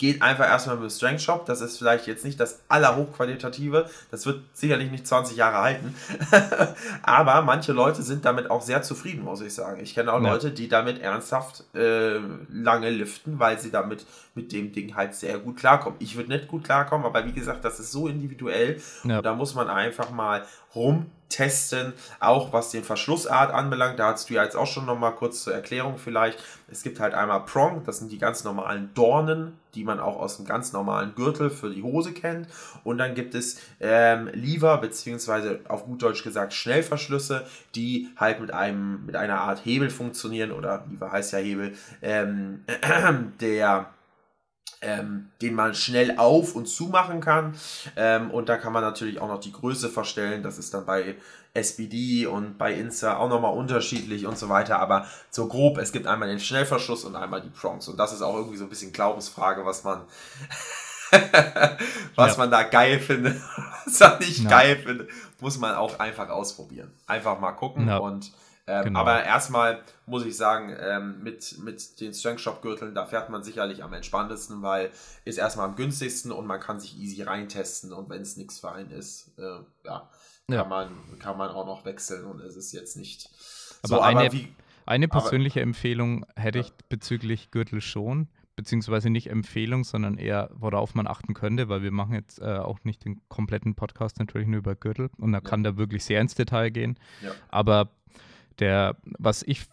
[0.00, 1.44] geht einfach erstmal mit dem Strength Shop.
[1.44, 3.88] Das ist vielleicht jetzt nicht das allerhochqualitative.
[4.10, 5.94] Das wird sicherlich nicht 20 Jahre halten.
[7.02, 9.78] Aber manche Leute sind damit auch sehr zufrieden, muss ich sagen.
[9.82, 10.32] Ich kenne auch ja.
[10.32, 15.38] Leute, die damit ernsthaft äh, lange liften, weil sie damit mit dem Ding halt sehr
[15.38, 15.98] gut klarkommen.
[16.00, 18.80] Ich würde nicht gut klarkommen, aber wie gesagt, das ist so individuell.
[19.04, 19.20] Ja.
[19.20, 23.98] da muss man einfach mal rumtesten, auch was den Verschlussart anbelangt.
[23.98, 26.38] Da hast du ja jetzt auch schon nochmal kurz zur Erklärung vielleicht.
[26.70, 30.36] Es gibt halt einmal Prong, das sind die ganz normalen Dornen, die man auch aus
[30.36, 32.46] dem ganz normalen Gürtel für die Hose kennt.
[32.84, 38.52] Und dann gibt es ähm, Lever, beziehungsweise auf gut Deutsch gesagt Schnellverschlüsse, die halt mit
[38.52, 41.72] einem, mit einer Art Hebel funktionieren, oder Lever heißt ja Hebel,
[42.02, 42.64] ähm,
[43.40, 43.90] der
[44.82, 47.54] ähm, den man schnell auf und zu machen kann.
[47.96, 50.42] Ähm, und da kann man natürlich auch noch die Größe verstellen.
[50.42, 51.16] Das ist dann bei
[51.52, 54.78] SBD und bei Insta auch nochmal unterschiedlich und so weiter.
[54.78, 57.88] Aber so grob, es gibt einmal den Schnellverschluss und einmal die Prongs.
[57.88, 60.02] Und das ist auch irgendwie so ein bisschen Glaubensfrage, was man,
[62.14, 62.38] was ja.
[62.38, 63.36] man da geil findet,
[63.84, 64.50] was man nicht ja.
[64.50, 66.90] geil findet, muss man auch einfach ausprobieren.
[67.06, 67.98] Einfach mal gucken ja.
[67.98, 68.32] und
[68.70, 69.00] ähm, genau.
[69.00, 73.42] Aber erstmal muss ich sagen, ähm, mit, mit den Strength Shop Gürteln, da fährt man
[73.42, 74.90] sicherlich am entspanntesten, weil
[75.24, 78.70] ist erstmal am günstigsten und man kann sich easy reintesten und wenn es nichts für
[78.70, 79.42] einen ist, äh,
[79.84, 80.08] ja,
[80.46, 80.64] kann, ja.
[80.64, 83.28] Man, kann man auch noch wechseln und es ist jetzt nicht
[83.82, 84.00] aber so.
[84.00, 84.54] Eine, aber wie,
[84.86, 90.94] eine persönliche aber, Empfehlung hätte ich bezüglich Gürtel schon beziehungsweise nicht Empfehlung, sondern eher, worauf
[90.94, 94.58] man achten könnte, weil wir machen jetzt äh, auch nicht den kompletten Podcast natürlich nur
[94.58, 95.42] über Gürtel und da ja.
[95.42, 96.98] kann da wirklich sehr ins Detail gehen.
[97.22, 97.32] Ja.
[97.48, 97.88] Aber
[98.60, 99.66] der, was ich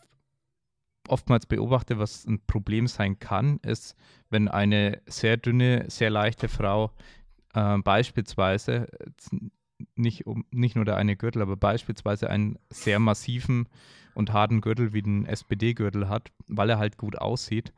[1.07, 3.95] oftmals beobachte, was ein Problem sein kann, ist,
[4.29, 6.91] wenn eine sehr dünne, sehr leichte Frau
[7.53, 8.87] äh, beispielsweise
[9.95, 13.67] nicht, um, nicht nur der eine Gürtel, aber beispielsweise einen sehr massiven
[14.15, 17.73] und harten Gürtel wie den SPD-Gürtel hat, weil er halt gut aussieht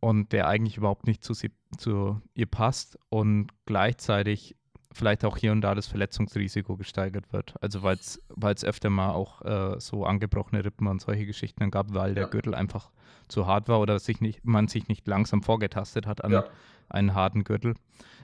[0.00, 4.56] und der eigentlich überhaupt nicht zu, sie, zu ihr passt und gleichzeitig
[4.92, 7.54] vielleicht auch hier und da das Verletzungsrisiko gesteigert wird.
[7.60, 12.14] Also weil es öfter mal auch äh, so angebrochene Rippen und solche Geschichten gab, weil
[12.14, 12.28] der Ja.
[12.28, 12.90] Gürtel einfach
[13.28, 16.44] zu hart war oder sich nicht, man sich nicht langsam vorgetastet hat an Ja.
[16.88, 17.74] einen harten Gürtel.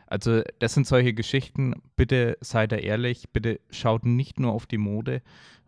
[0.07, 1.74] Also das sind solche Geschichten.
[1.96, 5.22] Bitte seid da ehrlich, bitte schaut nicht nur auf die Mode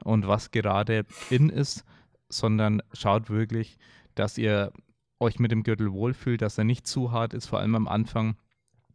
[0.04, 1.84] und was gerade in ist,
[2.28, 3.76] sondern schaut wirklich,
[4.14, 4.72] dass ihr
[5.18, 8.36] euch mit dem Gürtel wohlfühlt, dass er nicht zu hart ist, vor allem am Anfang.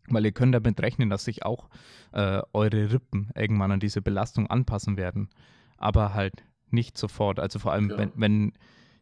[0.09, 1.69] Weil ihr könnt damit rechnen, dass sich auch
[2.11, 5.29] äh, eure Rippen irgendwann an diese Belastung anpassen werden.
[5.77, 7.39] Aber halt nicht sofort.
[7.39, 7.97] Also vor allem, Ja.
[7.97, 8.53] wenn, wenn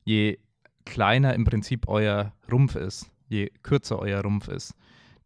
[0.04, 0.38] je
[0.86, 4.76] kleiner im Prinzip euer Rumpf ist, je kürzer euer Rumpf ist,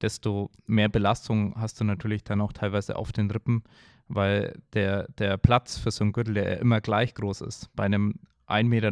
[0.01, 3.63] desto mehr Belastung hast du natürlich dann auch teilweise auf den Rippen,
[4.07, 8.15] weil der, der Platz für so einen Gürtel, der immer gleich groß ist, bei einem
[8.47, 8.91] 1,90 Meter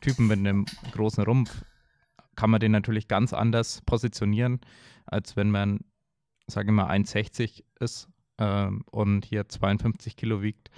[0.00, 1.64] Typen mit einem großen Rumpf,
[2.36, 4.60] kann man den natürlich ganz anders positionieren,
[5.06, 5.80] als wenn man,
[6.46, 10.70] sage ich mal, 1,60 ist ähm, und hier 52 Kilo wiegt.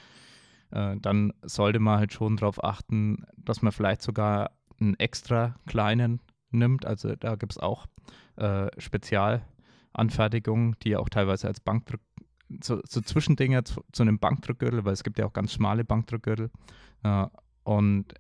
[0.71, 6.21] Äh, dann sollte man halt schon darauf achten, dass man vielleicht sogar einen extra kleinen
[6.51, 6.85] nimmt.
[6.87, 7.87] Also da gibt es auch
[8.37, 12.01] äh, Spezialanfertigungen, die auch teilweise als Bankdrück,
[12.63, 16.51] so, so Zwischendinger zu, zu einem Bankdrückgürtel, weil es gibt ja auch ganz schmale Bankdrückgürtel.
[17.03, 17.27] Äh,
[17.65, 18.15] und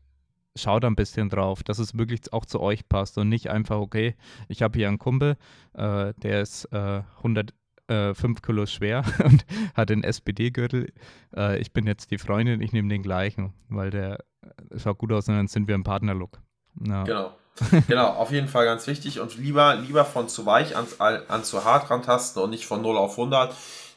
[0.56, 4.14] schaut ein bisschen drauf, dass es wirklich auch zu euch passt und nicht einfach, okay,
[4.48, 5.36] ich habe hier einen Kumpel,
[5.74, 10.92] äh, der ist äh, 105 Kilo schwer und hat den SPD-Gürtel.
[11.36, 15.12] Äh, ich bin jetzt die Freundin, ich nehme den gleichen, weil der äh, schaut gut
[15.12, 16.40] aus und dann sind wir im Partnerlook.
[16.80, 17.04] Ja.
[17.04, 17.34] Genau.
[17.86, 21.64] genau, auf jeden Fall ganz wichtig und lieber, lieber von zu weich an, an zu
[21.64, 23.54] hart rantasten und nicht von 0 auf 100.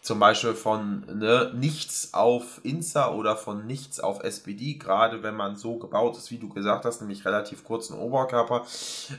[0.08, 5.58] Zum Beispiel von ne, nichts auf Insta oder von nichts auf SPD, gerade wenn man
[5.58, 8.66] so gebaut ist, wie du gesagt hast, nämlich relativ kurzen Oberkörper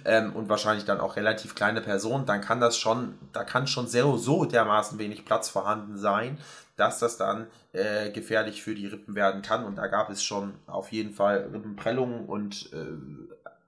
[0.07, 3.87] ähm, und wahrscheinlich dann auch relativ kleine Person, dann kann das schon, da kann schon
[3.87, 6.39] sehr so dermaßen wenig Platz vorhanden sein,
[6.77, 9.67] dass das dann äh, gefährlich für die Rippen werden kann.
[9.67, 12.87] Und da gab es schon auf jeden Fall Rippenprellungen und äh,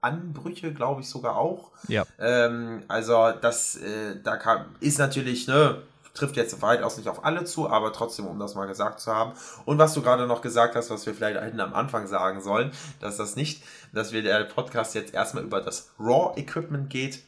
[0.01, 1.69] Anbrüche, glaube ich sogar auch.
[1.87, 2.03] Ja.
[2.17, 7.45] Ähm, also das, äh, da kann, ist natürlich, ne, trifft jetzt weitaus nicht auf alle
[7.45, 9.33] zu, aber trotzdem, um das mal gesagt zu haben.
[9.65, 12.71] Und was du gerade noch gesagt hast, was wir vielleicht hätten am Anfang sagen sollen,
[12.99, 17.21] dass das nicht, dass wir der Podcast jetzt erstmal über das Raw-Equipment geht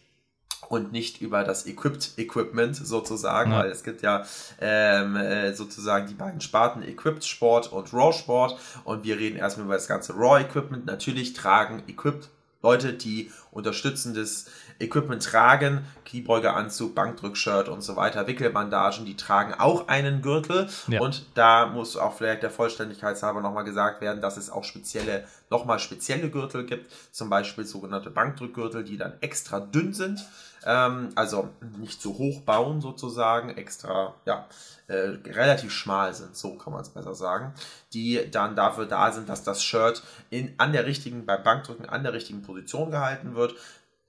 [0.69, 3.59] und nicht über das Equipped Equipment sozusagen, Ja.
[3.59, 4.25] weil es gibt ja
[4.61, 9.65] ähm, äh, sozusagen die beiden Sparten Equipped Sport und Raw Sport und wir reden erstmal
[9.65, 10.85] über das ganze Raw Equipment.
[10.85, 12.29] Natürlich tragen Equipped
[12.61, 14.45] Leute, die unterstützendes
[14.79, 21.01] Equipment tragen, Kniebeugeanzug, Bankdrückshirt und so weiter, Wickelbandagen, die tragen auch einen Gürtel Ja.
[21.01, 25.79] und da muss auch vielleicht der Vollständigkeitshalber nochmal gesagt werden, dass es auch spezielle, nochmal
[25.79, 30.25] spezielle Gürtel gibt, zum Beispiel sogenannte Bankdrückgürtel, die dann extra dünn sind,
[30.65, 34.47] ähm, also nicht so hoch bauen sozusagen, extra, ja,
[34.87, 37.53] äh, relativ schmal sind, so kann man es besser sagen,
[37.93, 42.03] die dann dafür da sind, dass das Shirt in, an der richtigen, beim Bankdrücken an
[42.03, 43.55] der richtigen Position gehalten wird.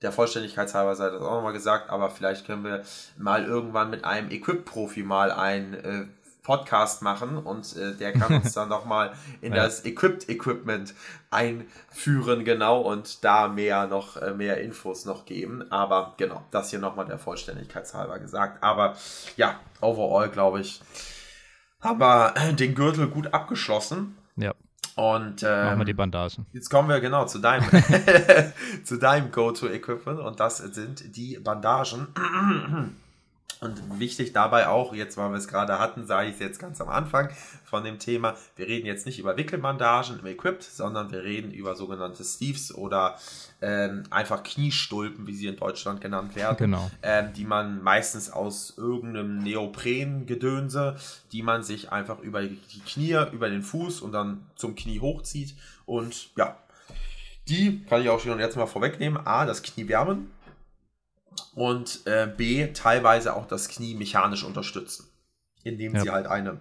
[0.01, 2.83] Der Vollständigkeitshalber sei das auch nochmal gesagt, aber vielleicht können wir
[3.17, 6.05] mal irgendwann mit einem Equip-Profi mal ein äh,
[6.43, 9.63] Podcast machen und äh, der kann uns dann nochmal in Ja.
[9.63, 10.93] das Equipped Equipment
[11.31, 15.71] einführen, genau, und da mehr noch äh, mehr Infos noch geben.
[15.71, 18.61] Aber genau, das hier nochmal der Vollständigkeitshalber gesagt.
[18.63, 18.95] Aber
[19.37, 20.81] ja, overall glaube ich,
[21.81, 24.17] haben wir den Gürtel gut abgeschlossen.
[24.35, 24.53] Ja,
[24.95, 26.45] Und machen ähm, wir die Bandagen.
[26.53, 27.65] Jetzt kommen wir genau zu deinem,
[28.83, 32.07] zu deinem Go-To-Equipment und das sind die Bandagen.
[33.61, 36.81] Und wichtig dabei auch, jetzt weil wir es gerade hatten, sage ich es jetzt ganz
[36.81, 37.29] am Anfang
[37.63, 41.75] von dem Thema, wir reden jetzt nicht über Wickelbandagen im Equipped, sondern wir reden über
[41.75, 43.17] sogenannte Sleeves oder
[43.61, 46.91] ähm, einfach Kniestulpen, wie sie in Deutschland genannt werden Genau.
[47.01, 50.97] ähm, die man meistens aus irgendeinem Neopren-Gedönse,
[51.31, 55.55] die man sich einfach über die Knie, über den Fuß und dann zum Knie hochzieht.
[55.85, 56.57] Und ja,
[57.47, 59.25] die kann ich auch schon jetzt mal vorwegnehmen.
[59.25, 60.31] A, das Knie wärmen
[61.53, 65.07] und äh, B, teilweise auch das Knie mechanisch unterstützen,
[65.63, 66.01] indem Ja.
[66.01, 66.59] sie halt eine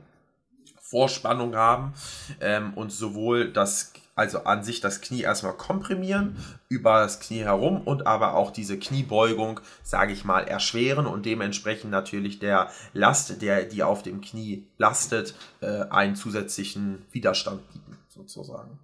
[0.80, 1.94] Vorspannung haben
[2.40, 6.36] ähm, und sowohl das, also an sich das Knie erstmal komprimieren,
[6.68, 11.90] über das Knie herum und aber auch diese Kniebeugung, sage ich mal, erschweren und dementsprechend
[11.90, 18.78] natürlich der Last, der die auf dem Knie lastet, äh, einen zusätzlichen Widerstand bieten, sozusagen.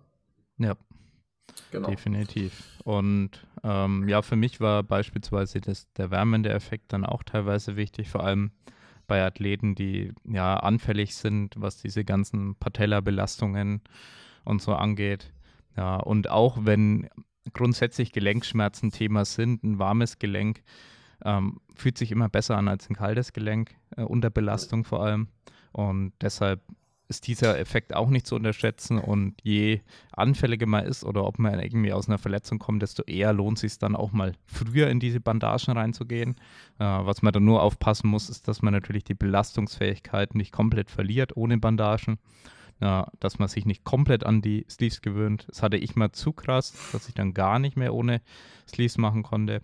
[0.59, 0.75] Ja.
[1.71, 1.89] Genau.
[1.89, 2.65] Definitiv.
[2.85, 8.09] Und ähm, ja, für mich war beispielsweise das, der wärmende Effekt dann auch teilweise wichtig,
[8.09, 8.51] vor allem
[9.07, 13.83] bei Athleten, die ja anfällig sind, was diese ganzen Patella-Belastungen
[14.45, 15.33] und so angeht.
[15.77, 17.09] Ja, und auch wenn
[17.53, 20.63] grundsätzlich Gelenkschmerzen Thema sind, ein warmes Gelenk
[21.23, 25.29] Ähm, fühlt sich immer besser an als ein kaltes Gelenk, äh, unter Belastung vor allem.
[25.73, 26.63] Und deshalb
[27.11, 28.99] ist dieser Effekt auch nicht zu unterschätzen.
[28.99, 29.81] Und je
[30.13, 33.61] anfälliger man ist oder ob man irgendwie aus einer Verletzung kommt, desto eher lohnt es
[33.63, 36.37] sich dann auch mal früher in diese Bandagen reinzugehen.
[36.79, 40.91] Äh, was man dann nur aufpassen muss, ist, dass man natürlich die Belastungsfähigkeit nicht komplett
[40.91, 42.19] verliert ohne Bandagen.
[42.81, 45.45] Ja, dass man sich nicht komplett an die Sleeves gewöhnt.
[45.49, 48.23] Das hatte ich mal zu krass, dass ich dann gar nicht mehr ohne
[48.67, 49.61] Sleeves machen konnte.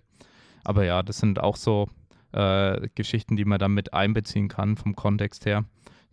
[0.64, 1.88] Aber ja, das sind auch so
[2.32, 5.64] äh, Geschichten, die man dann mit einbeziehen kann vom Kontext her.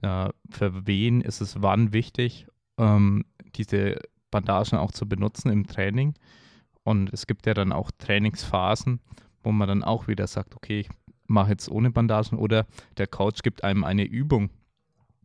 [0.04, 2.46] Äh, für wen ist es wann wichtig,
[2.78, 6.14] ähm, diese Bandagen auch zu benutzen im Training?
[6.84, 9.00] Und es gibt ja dann auch Trainingsphasen,
[9.42, 10.90] wo man dann auch wieder sagt, okay, ich
[11.28, 12.66] mache jetzt ohne Bandagen oder
[12.98, 14.50] der Coach gibt einem eine Übung,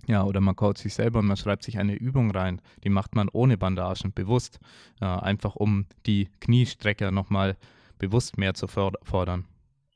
[0.07, 2.63] ja, oder man coacht sich selber und man schreibt sich eine Übung rein.
[2.83, 4.59] Die macht man ohne Bandagen, bewusst.
[5.03, 7.59] Äh, einfach um die Kniestrecker nochmal
[7.99, 9.45] bewusst mehr zu fordern.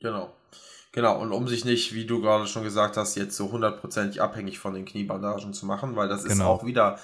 [0.01, 0.35] Genau.
[0.93, 4.59] Genau, und um sich nicht, wie du gerade schon gesagt hast, jetzt so hundertprozentig abhängig
[4.59, 6.51] von den Kniebandagen zu machen, weil das ist Genau.
[6.51, 6.99] auch wieder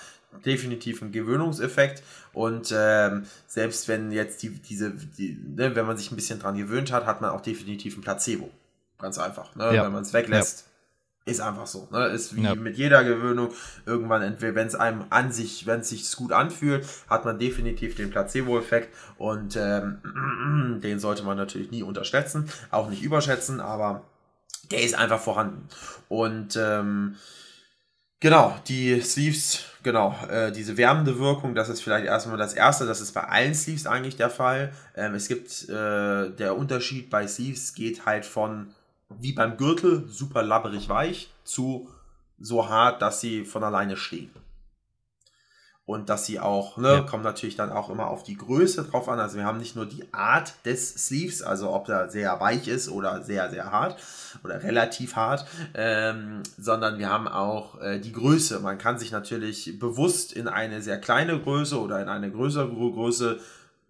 [0.44, 2.02] definitiv ein Gewöhnungseffekt.
[2.34, 6.56] Und ähm, selbst wenn jetzt die, diese, die, ne, wenn man sich ein bisschen dran
[6.56, 8.50] gewöhnt hat, hat man auch definitiv ein Placebo.
[8.98, 9.56] Ganz einfach.
[9.56, 9.74] Ne?
[9.74, 9.84] Ja.
[9.84, 10.67] Wenn man es weglässt,
[11.28, 11.88] ist einfach so.
[11.92, 12.06] Ne?
[12.06, 12.54] Ist wie Ja.
[12.54, 13.50] mit jeder Gewöhnung.
[13.86, 17.94] Irgendwann, entweder wenn es einem an sich, wenn es sich gut anfühlt, hat man definitiv
[17.94, 18.94] den Placebo-Effekt.
[19.18, 24.02] Und ähm, den sollte man natürlich nie unterschätzen, auch nicht überschätzen, aber
[24.70, 25.68] der ist einfach vorhanden.
[26.08, 27.16] Und ähm,
[28.20, 33.00] genau, die Sleeves, genau, äh, diese wärmende Wirkung, das ist vielleicht erstmal das Erste, das
[33.00, 34.72] ist bei allen Sleeves eigentlich der Fall.
[34.96, 38.68] Ähm, es gibt äh, der Unterschied bei Sleeves geht halt von
[39.08, 41.88] wie beim Gürtel super labberig weich zu
[42.38, 44.30] so hart, dass sie von alleine stehen.
[45.84, 47.00] Und dass sie auch, ne, Ja.
[47.00, 49.18] kommt natürlich dann auch immer auf die Größe drauf an.
[49.18, 52.90] Also wir haben nicht nur die Art des Sleeves, also ob er sehr weich ist
[52.90, 53.98] oder sehr, sehr hart
[54.44, 58.60] oder relativ hart, ähm, sondern wir haben auch äh, die Größe.
[58.60, 63.40] Man kann sich natürlich bewusst in eine sehr kleine Größe oder in eine größere Größe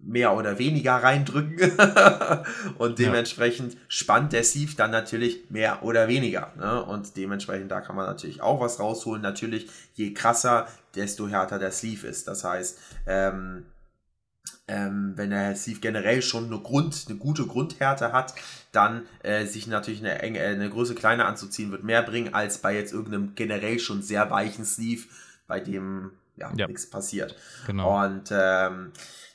[0.00, 1.58] mehr oder weniger reindrücken
[2.78, 3.06] und Ja.
[3.06, 6.52] dementsprechend spannt der Sleeve dann natürlich mehr oder weniger.
[6.56, 6.82] Ne?
[6.84, 9.22] Und dementsprechend da kann man natürlich auch was rausholen.
[9.22, 12.28] Natürlich, je krasser, desto härter der Sleeve ist.
[12.28, 13.66] Das heißt, ähm,
[14.68, 18.34] ähm, wenn der Sleeve generell schon eine, Grund, eine gute Grundhärte hat,
[18.70, 22.58] dann äh, sich natürlich eine, enge, äh, eine Größe kleiner anzuziehen, wird mehr bringen, als
[22.58, 25.06] bei jetzt irgendeinem generell schon sehr weichen Sleeve,
[25.46, 26.66] bei dem ja, Ja.
[26.68, 27.34] nichts passiert.
[27.66, 28.04] Genau.
[28.04, 28.92] Und ähm,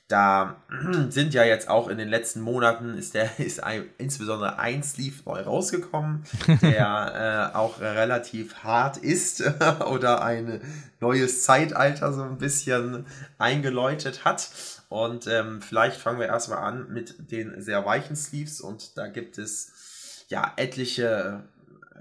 [0.07, 0.57] da
[1.09, 5.23] sind ja jetzt auch in den letzten Monaten ist der ist ein, insbesondere ein Sleeve
[5.25, 6.23] neu rausgekommen,
[6.61, 9.41] der äh, auch relativ hart ist
[9.89, 10.61] oder ein
[10.99, 13.05] neues Zeitalter so ein bisschen
[13.37, 14.49] eingeläutet hat.
[14.89, 19.39] Und ähm, vielleicht fangen wir erstmal an mit den sehr weichen Sleeves und da gibt
[19.39, 21.43] es ja etliche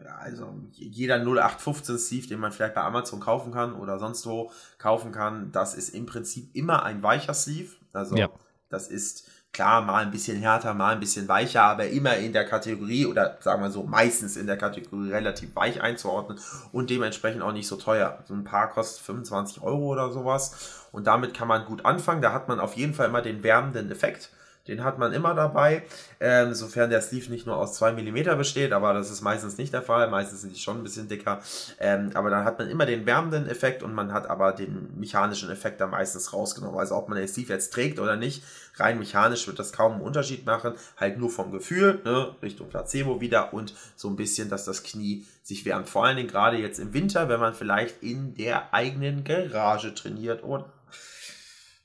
[0.05, 4.51] ja, also jeder 0815 Sleeve, den man vielleicht bei Amazon kaufen kann oder sonst wo
[4.79, 7.77] kaufen kann, das ist im Prinzip immer ein weicher Sleeve.
[7.93, 8.29] Also Ja.
[8.69, 12.47] das ist klar mal ein bisschen härter, mal ein bisschen weicher, aber immer in der
[12.47, 16.41] Kategorie oder sagen wir so meistens in der Kategorie relativ weich einzuordnen
[16.73, 18.19] und dementsprechend auch nicht so teuer.
[18.27, 22.23] So ein Paar kostet 25 Euro oder sowas und damit kann man gut anfangen.
[22.23, 24.31] Da hat man auf jeden Fall immer den wärmenden Effekt.
[24.68, 25.83] Den hat man immer dabei,
[26.20, 29.72] ähm, sofern der Sleeve nicht nur aus 2 mm besteht, aber das ist meistens nicht
[29.72, 30.09] der Fall.
[30.09, 31.40] Meistens sind die schon ein bisschen dicker.
[31.81, 35.51] Ähm, aber dann hat man immer den wärmenden Effekt und man hat aber den mechanischen
[35.51, 36.79] Effekt dann meistens rausgenommen.
[36.79, 38.44] Also ob man den Sleeve jetzt trägt oder nicht,
[38.77, 40.75] rein mechanisch wird das kaum einen Unterschied machen.
[40.96, 45.27] Halt nur vom Gefühl, ne, Richtung Placebo wieder und so ein bisschen, dass das Knie
[45.42, 45.88] sich wärmt.
[45.88, 50.44] Vor allen Dingen gerade jetzt im Winter, wenn man vielleicht in der eigenen Garage trainiert
[50.44, 50.66] oder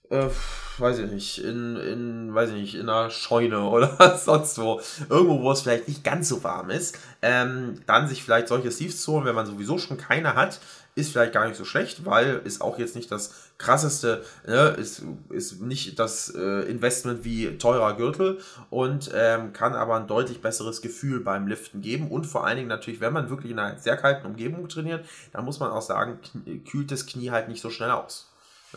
[0.09, 0.29] äh,
[0.77, 5.41] weiß ich nicht, in, in, weiß ich nicht, in einer Scheune oder sonst wo, irgendwo,
[5.41, 9.13] wo es vielleicht nicht ganz so warm ist, ähm, dann sich vielleicht solche Sleeves zu
[9.13, 10.59] holen, wenn man sowieso schon keine hat,
[10.95, 15.03] ist vielleicht gar nicht so schlecht, weil ist auch jetzt nicht das krasseste, ne, ist,
[15.29, 18.39] ist nicht das äh, Investment wie teurer Gürtel
[18.71, 22.69] und ähm, kann aber ein deutlich besseres Gefühl beim Liften geben und vor allen Dingen
[22.69, 26.19] natürlich, wenn man wirklich in einer sehr kalten Umgebung trainiert, dann muss man auch sagen,
[26.67, 28.26] kühlt das Knie halt nicht so schnell aus.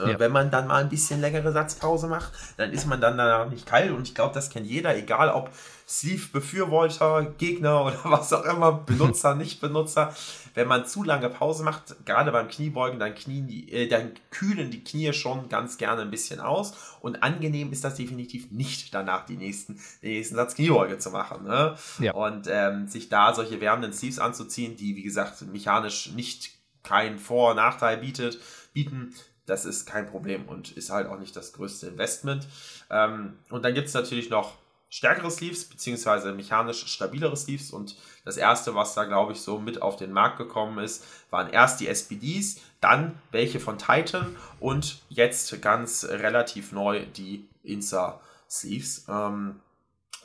[0.04, 0.18] Ne, Ja.
[0.18, 3.66] Wenn man dann mal ein bisschen längere Satzpause macht, dann ist man dann danach nicht
[3.66, 5.50] kalt und ich glaube, das kennt jeder, egal ob
[5.88, 10.14] Sleeve-Befürworter, Gegner oder was auch immer, Benutzer, Nicht-Benutzer.
[10.54, 14.70] Wenn man zu lange Pause macht, gerade beim Kniebeugen, dann, knien die, äh, dann kühlen
[14.70, 19.26] die Knie schon ganz gerne ein bisschen aus und angenehm ist das definitiv nicht danach
[19.26, 21.44] die nächsten, den nächsten Satz Kniebeuge zu machen.
[21.44, 21.76] Ne?
[21.98, 22.14] Ja.
[22.14, 26.50] Und ähm, sich da solche wärmenden Sleeves anzuziehen, die wie gesagt mechanisch nicht
[26.82, 28.38] keinen Vor- und Nachteil bietet,
[28.72, 29.14] bieten,
[29.50, 32.46] das ist kein Problem und ist halt auch nicht das größte Investment.
[32.88, 34.56] Ähm, und dann gibt es natürlich noch
[34.88, 37.72] stärkere Sleeves, beziehungsweise mechanisch stabilere Sleeves.
[37.72, 41.50] Und das erste, was da, glaube ich, so mit auf den Markt gekommen ist, waren
[41.50, 49.06] erst die SPDs, dann welche von Titan und jetzt ganz relativ neu die Insa Sleeves.
[49.08, 49.60] Ähm,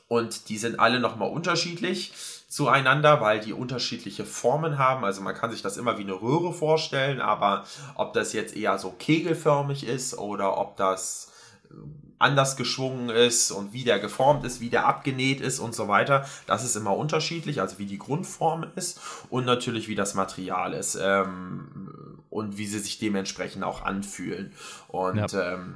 [0.07, 2.13] und die sind alle nochmal unterschiedlich
[2.47, 5.03] zueinander, weil die unterschiedliche Formen haben.
[5.03, 8.77] Also man kann sich das immer wie eine Röhre vorstellen, aber ob das jetzt eher
[8.77, 11.31] so kegelförmig ist oder ob das
[11.69, 11.75] äh,
[12.17, 16.25] anders geschwungen ist und wie der geformt ist, wie der abgenäht ist und so weiter.
[16.47, 20.97] Das ist immer unterschiedlich, also wie die Grundform ist und natürlich wie das Material ist
[21.01, 24.53] ähm, und wie sie sich dementsprechend auch anfühlen.
[24.87, 25.55] Und ja.
[25.55, 25.75] ähm,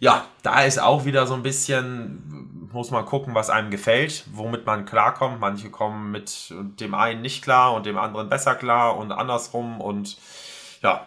[0.00, 4.64] ja, da ist auch wieder so ein bisschen, muss man gucken, was einem gefällt, womit
[4.64, 5.40] man klarkommt.
[5.40, 9.78] Manche kommen mit dem einen nicht klar und dem anderen besser klar und andersrum.
[9.78, 10.16] Und
[10.82, 11.06] ja,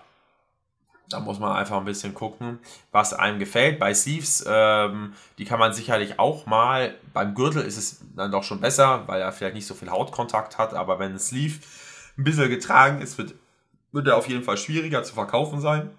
[1.09, 2.59] da muss man einfach ein bisschen gucken,
[2.91, 3.79] was einem gefällt.
[3.79, 8.43] Bei Sleeves, ähm, die kann man sicherlich auch mal, beim Gürtel ist es dann doch
[8.43, 10.75] schon besser, weil er vielleicht nicht so viel Hautkontakt hat.
[10.75, 11.59] Aber wenn ein Sleeve
[12.19, 13.33] ein bisschen getragen ist, wird,
[13.91, 15.89] wird er auf jeden Fall schwieriger zu verkaufen sein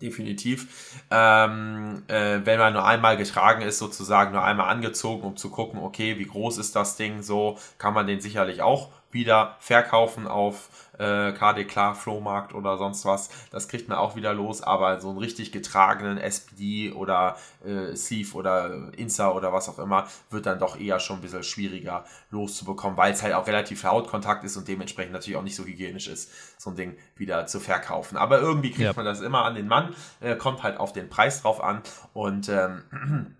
[0.00, 1.02] definitiv.
[1.10, 5.80] Ähm, äh, wenn man nur einmal getragen ist, sozusagen nur einmal angezogen, um zu gucken,
[5.80, 10.68] okay, wie groß ist das Ding, so kann man den sicherlich auch wieder verkaufen auf
[10.98, 13.30] äh, KD Klar, Flohmarkt oder sonst was.
[13.50, 18.34] Das kriegt man auch wieder los, aber so einen richtig getragenen SPD oder äh, Sleeve
[18.34, 22.96] oder Insa oder was auch immer wird dann doch eher schon ein bisschen schwieriger loszubekommen,
[22.96, 26.30] weil es halt auch relativ Hautkontakt ist und dementsprechend natürlich auch nicht so hygienisch ist,
[26.60, 28.16] so ein Ding wieder zu verkaufen.
[28.16, 28.92] Aber irgendwie kriegt ja.
[28.94, 31.82] man das immer an den Mann, äh, kommt halt auf den Preis drauf an
[32.12, 32.82] und ähm,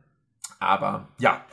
[0.59, 1.45] aber ja,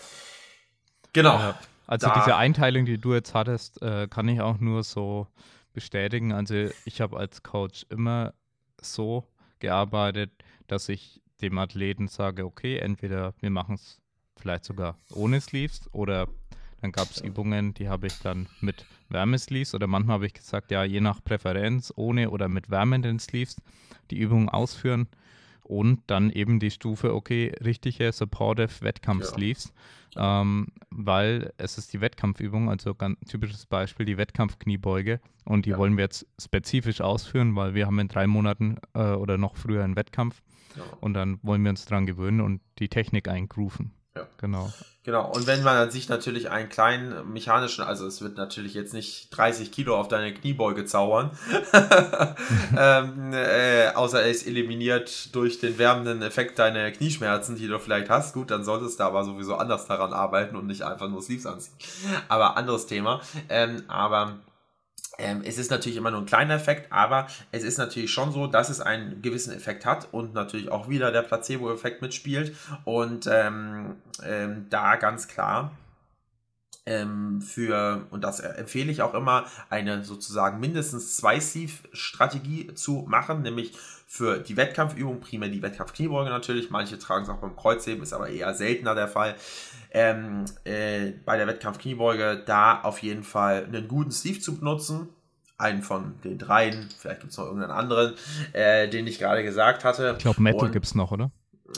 [1.13, 1.37] genau.
[1.37, 1.59] Ja.
[1.87, 5.27] Also da, diese Einteilung, die du jetzt hattest, äh, kann ich auch nur so
[5.76, 6.32] bestätigen.
[6.32, 8.34] Also ich habe als Coach immer
[8.82, 9.28] so
[9.59, 10.32] gearbeitet,
[10.65, 14.01] dass ich dem Athleten sage, okay, entweder wir machen es
[14.38, 16.28] vielleicht sogar ohne Sleeves oder
[16.82, 20.71] dann gab es Übungen, die habe ich dann mit Wärmesleeves oder manchmal habe ich gesagt,
[20.71, 23.61] ja, je nach Präferenz, ohne oder mit wärmenden Sleeves
[24.11, 25.07] die Übung ausführen
[25.66, 29.74] und dann eben die Stufe, okay, richtige Supportive Wettkampf-Sleeves,
[30.16, 30.41] ja.
[30.41, 35.78] ähm, weil es ist die Wettkampfübung, also ganz typisches Beispiel, die Wettkampfkniebeuge und die ja.
[35.78, 39.84] wollen wir jetzt spezifisch ausführen, weil wir haben in drei Monaten äh, oder noch früher
[39.84, 40.41] einen Wettkampf
[40.76, 40.84] ja.
[41.01, 43.91] und dann wollen wir uns dran gewöhnen und die Technik eingrooven.
[44.16, 44.28] Ja.
[44.38, 44.72] Genau.
[45.05, 49.30] Genau, und wenn man sich natürlich einen kleinen mechanischen, also es wird natürlich jetzt nicht
[49.38, 51.30] 30 Kilo auf deine Kniebeuge zaubern,
[52.78, 58.34] ähm, äh, außer es eliminiert durch den wärmenden Effekt deine Knieschmerzen, die du vielleicht hast,
[58.34, 61.76] gut, dann solltest du aber sowieso anders daran arbeiten und nicht einfach nur Sleeves anziehen.
[62.28, 63.22] Aber anderes Thema.
[63.47, 64.39] Ähm, aber
[65.18, 68.47] ähm, es ist natürlich immer nur ein kleiner Effekt, aber es ist natürlich schon so,
[68.47, 72.55] dass es einen gewissen Effekt hat und natürlich auch wieder der Placebo-Effekt mitspielt.
[72.84, 75.72] Und ähm, ähm, da ganz klar
[76.86, 83.41] ähm, für, und das empfehle ich auch immer, eine sozusagen mindestens zwei Sleeve-Strategie zu machen,
[83.41, 83.74] nämlich
[84.05, 88.29] für die Wettkampfübung, primär die Wettkampfkniebeuge natürlich, manche tragen es auch beim Kreuzheben, ist aber
[88.29, 89.35] eher seltener der Fall.
[89.91, 95.09] Ähm, äh, bei der Wettkampfkniebeuge da auf jeden Fall einen guten Sleeve zu benutzen,
[95.57, 98.13] einen von den dreien, vielleicht gibt es noch irgendeinen anderen,
[98.53, 100.15] äh, den ich gerade gesagt hatte.
[100.17, 101.31] Ich glaube, Metal gibt es noch, oder?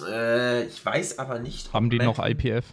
[0.08, 1.74] Äh, ich weiß aber nicht.
[1.74, 2.66] Haben die Metal noch IPF?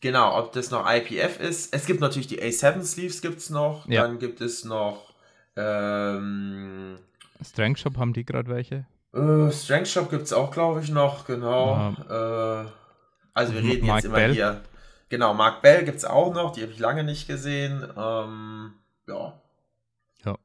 [0.00, 1.74] Genau, ob das noch IPF ist.
[1.74, 3.88] Es gibt natürlich die A7 Sleeves gibt es noch.
[3.88, 4.02] Ja.
[4.02, 5.14] Dann gibt es noch
[5.56, 6.98] ähm,
[7.42, 8.86] Strength Shop haben die gerade welche?
[9.14, 11.94] Äh, Strength Shop gibt es auch, glaube ich, noch, genau.
[12.08, 12.62] Ja.
[12.62, 12.66] Äh,
[13.32, 14.32] also wir reden Mark jetzt immer Bell.
[14.32, 14.60] hier.
[15.08, 17.86] Genau, Mark Bell gibt es auch noch, die habe ich lange nicht gesehen.
[17.96, 18.72] Ähm,
[19.06, 19.40] ja.
[20.24, 20.36] Ja.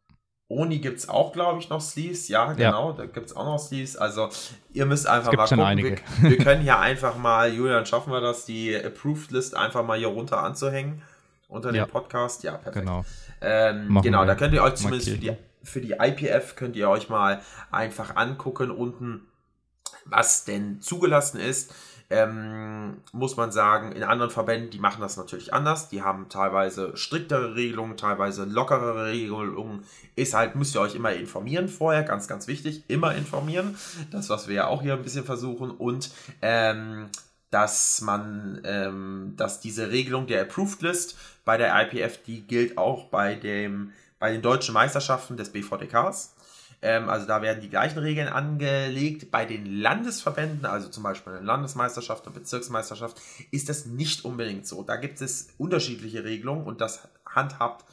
[0.50, 2.28] Oni gibt es auch, glaube ich, noch Sleeves.
[2.28, 2.98] Ja, genau, ja.
[2.98, 3.98] da gibt es auch noch Sleeves.
[3.98, 4.30] Also
[4.72, 5.78] ihr müsst einfach mal gucken.
[5.78, 5.98] Wir,
[6.30, 10.10] wir, können hier einfach mal, Julian, schaffen wir das, die Approved List einfach mal hier
[10.10, 11.02] runter anzuhängen
[11.48, 11.86] unter ja.
[11.86, 12.44] dem Podcast.
[12.44, 12.86] Ja, perfekt.
[12.86, 13.04] Genau,
[13.42, 17.10] ähm, genau da könnt ihr euch zumindest für die, für die IPF könnt ihr euch
[17.10, 17.42] mal
[17.72, 19.28] einfach angucken unten,
[20.06, 21.74] was denn zugelassen ist.
[22.12, 25.90] Ähm, muss man sagen, in anderen Verbänden, die machen das natürlich anders.
[25.90, 29.84] Die haben teilweise striktere Regelungen, teilweise lockerere Regelungen.
[30.16, 33.78] Ist halt, müsst ihr euch immer informieren vorher, ganz, ganz wichtig, immer informieren.
[34.10, 35.70] Das, was wir ja auch hier ein bisschen versuchen.
[35.70, 36.10] Und
[36.42, 37.10] ähm,
[37.52, 43.06] dass man, ähm, dass diese Regelung der Approved List bei der IPF, die gilt auch
[43.06, 46.36] bei dem, bei den deutschen Meisterschaften des BVDKs.
[46.82, 49.32] Ähm, also da werden die gleichen Regeln angelegt.
[49.32, 53.20] Bei den Landesverbänden, also zum Beispiel eine Landesmeisterschaft und Bezirksmeisterschaft,
[53.52, 54.84] ist das nicht unbedingt so.
[54.84, 57.86] Da gibt es unterschiedliche Regelungen und das handhabt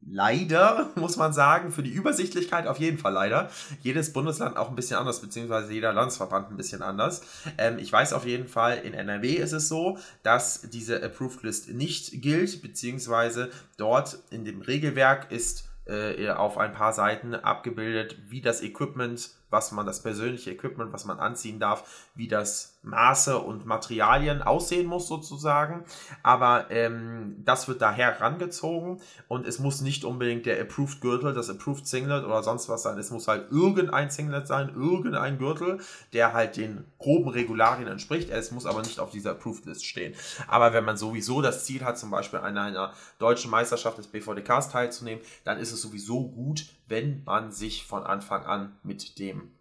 [0.00, 3.50] leider, muss man sagen, für die Übersichtlichkeit auf jeden Fall leider.
[3.82, 7.22] Jedes Bundesland auch ein bisschen anders, beziehungsweise jeder Landesverband ein bisschen anders.
[7.58, 11.70] Ähm, ich weiß auf jeden Fall, in NRW ist es so, dass diese Approved List
[11.70, 18.40] nicht gilt, beziehungsweise dort in dem Regelwerk ist äh, auf ein paar Seiten abgebildet, wie
[18.40, 23.66] das Equipment was man, das persönliche Equipment, was man anziehen darf, wie das Maße und
[23.66, 25.84] Materialien aussehen muss sozusagen.
[26.22, 31.50] Aber ähm, das wird da herangezogen und es muss nicht unbedingt der Approved Gürtel, das
[31.50, 32.98] Approved Singlet oder sonst was sein.
[32.98, 35.78] Es muss halt irgendein Singlet sein, irgendein Gürtel,
[36.12, 38.30] der halt den groben Regularien entspricht.
[38.30, 40.14] Es muss aber nicht auf dieser Approved List stehen.
[40.46, 44.70] Aber wenn man sowieso das Ziel hat, zum Beispiel an einer deutschen Meisterschaft des BVDKs
[44.70, 49.52] teilzunehmen, dann ist es sowieso gut, wenn man sich von Anfang an mit dem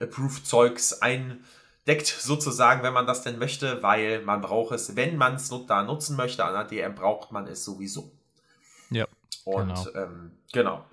[0.00, 5.52] Approved-Zeugs eindeckt, sozusagen, wenn man das denn möchte, weil man braucht es, wenn man es
[5.66, 8.10] da nutzen möchte, an der DM braucht man es sowieso.
[8.90, 9.06] Ja.
[9.44, 9.90] Und genau.
[9.94, 10.84] Ähm, genau.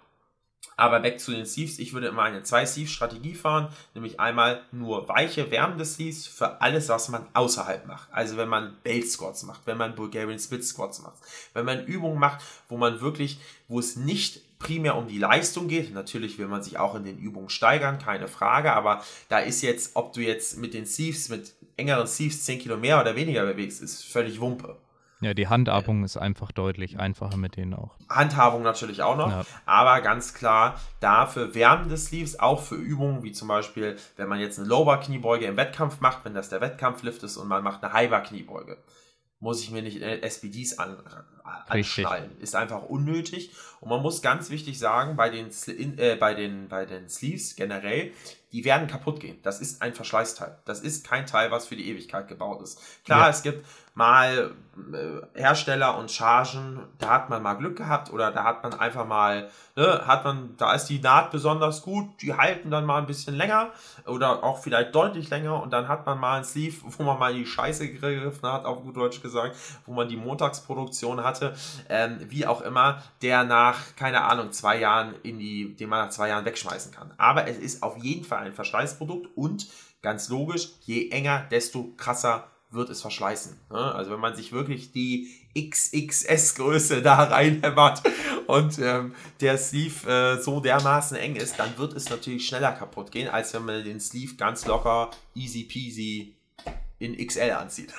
[0.77, 1.77] Aber back zu den Sleeves.
[1.77, 7.09] Ich würde immer eine Zwei-Sleeves-Strategie fahren, nämlich einmal nur weiche, wärmende Sleeves für alles, was
[7.09, 8.07] man außerhalb macht.
[8.11, 11.17] Also wenn man Belt Squats macht, wenn man Bulgarian Split Squats macht,
[11.53, 15.93] wenn man Übungen macht, wo man wirklich, wo es nicht primär um die Leistung geht.
[15.93, 19.95] Natürlich will man sich auch in den Übungen steigern, keine Frage, aber da ist jetzt,
[19.95, 23.81] ob du jetzt mit den Sleeves, mit engeren Sleeves 10 Kilo mehr oder weniger bewegst,
[23.81, 24.77] ist völlig Wumpe.
[25.21, 27.95] Ja, die Handhabung ist einfach deutlich einfacher mit denen auch.
[28.09, 29.45] Handhabung natürlich auch noch, ja.
[29.67, 34.57] aber ganz klar dafür wärmende Sleeves, auch für Übungen wie zum Beispiel, wenn man jetzt
[34.57, 38.77] eine Lower-Kniebeuge im Wettkampf macht, wenn das der Wettkampflift ist und man macht eine High-Kniebeuge
[39.41, 40.97] muss ich mir nicht SPDs an,
[41.67, 42.31] anschnallen.
[42.39, 43.51] Ist einfach unnötig.
[43.79, 45.49] Und man muss ganz wichtig sagen, bei den,
[45.97, 48.11] äh, bei, den, bei den Sleeves generell,
[48.51, 49.39] die werden kaputt gehen.
[49.43, 50.57] Das ist ein Verschleißteil.
[50.65, 52.79] Das ist kein Teil, was für die Ewigkeit gebaut ist.
[53.05, 53.29] Klar, ja.
[53.29, 54.55] es gibt mal
[54.93, 59.05] äh, Hersteller und Chargen, da hat man mal Glück gehabt oder da hat man einfach
[59.05, 63.05] mal, ne, hat man, da ist die Naht besonders gut, die halten dann mal ein
[63.05, 63.71] bisschen länger
[64.05, 67.33] oder auch vielleicht deutlich länger und dann hat man mal ein Sleeve, wo man mal
[67.33, 71.55] die Scheiße gegriffen hat, auf gut Deutsch gesagt, wo man die Montagsproduktion hatte,
[71.89, 76.11] ähm, wie auch immer, der nach, keine Ahnung, zwei Jahren in die, den man nach
[76.11, 77.13] zwei Jahren wegschmeißen kann.
[77.17, 79.67] Aber es ist auf jeden Fall ein Verschleißprodukt und
[80.01, 83.59] ganz logisch, je enger, desto krasser wird es verschleißen.
[83.69, 83.95] Ne?
[83.95, 88.01] Also wenn man sich wirklich die XXS-Größe da reinhämmert
[88.47, 93.11] und ähm, der Sleeve äh, so dermaßen eng ist, dann wird es natürlich schneller kaputt
[93.11, 96.35] gehen, als wenn man den Sleeve ganz locker, easy peasy
[97.01, 97.93] in XL anzieht.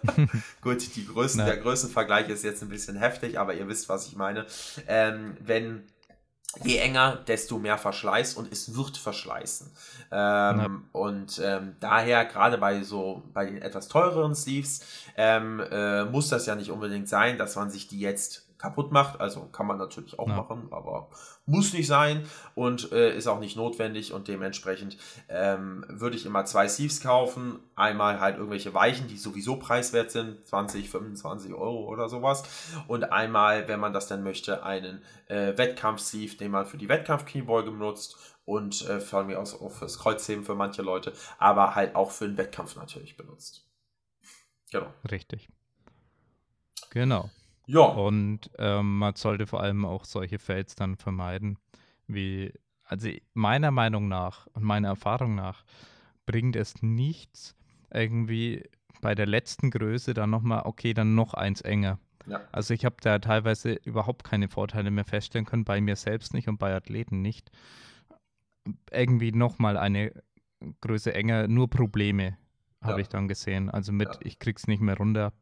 [0.60, 4.16] Gut, die Größen, der Größenvergleich ist jetzt ein bisschen heftig, aber ihr wisst, was ich
[4.16, 4.46] meine.
[4.86, 5.82] Ähm, wenn
[6.62, 9.72] je enger, desto mehr Verschleiß und es wird verschleißen.
[10.12, 14.82] Ähm, und ähm, daher, gerade bei so, bei den etwas teureren Sleeves,
[15.16, 19.20] ähm, äh, muss das ja nicht unbedingt sein, dass man sich die jetzt kaputt macht.
[19.20, 20.36] Also kann man natürlich auch ja.
[20.36, 21.10] machen, aber
[21.44, 24.96] muss nicht sein und äh, ist auch nicht notwendig und dementsprechend
[25.28, 27.58] ähm, würde ich immer zwei Sleeves kaufen.
[27.76, 32.42] Einmal halt irgendwelche Weichen, die sowieso preiswert sind, 20, 25 Euro oder sowas.
[32.88, 37.70] Und einmal, wenn man das dann möchte, einen äh, Wettkampf-Sleeve, den man für die Wettkampf-Kniebeuge
[37.70, 42.10] benutzt und äh, von mir aus auch fürs Kreuzheben für manche Leute, aber halt auch
[42.10, 43.68] für den Wettkampf natürlich benutzt.
[44.70, 44.92] Genau.
[45.10, 45.48] Richtig.
[46.90, 47.30] Genau.
[47.66, 47.82] Ja.
[47.82, 51.58] Und ähm, man sollte vor allem auch solche Fails dann vermeiden,
[52.06, 52.52] wie,
[52.84, 55.64] also meiner Meinung nach und meiner Erfahrung nach
[56.26, 57.54] bringt es nichts,
[57.90, 58.64] irgendwie
[59.00, 61.98] bei der letzten Größe dann nochmal, okay, dann noch eins enger.
[62.26, 62.40] Ja.
[62.52, 66.48] Also ich habe da teilweise überhaupt keine Vorteile mehr feststellen können, bei mir selbst nicht
[66.48, 67.50] und bei Athleten nicht.
[68.90, 70.12] Irgendwie nochmal eine
[70.80, 72.38] Größe enger, nur Probleme
[72.80, 72.98] habe ja.
[73.00, 73.70] ich dann gesehen.
[73.70, 74.20] Also mit, ja.
[74.22, 75.32] ich krieg's nicht mehr runter.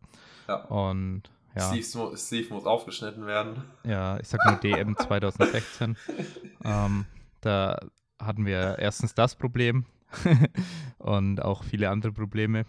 [0.68, 1.72] Und ja.
[1.72, 3.62] Steve, Steve, muss aufgeschnitten werden.
[3.84, 5.96] Ja, ich sag nur DM 2016.
[6.64, 7.04] ähm,
[7.40, 7.78] da
[8.20, 9.84] hatten wir erstens das Problem
[10.98, 12.64] und auch viele andere Probleme.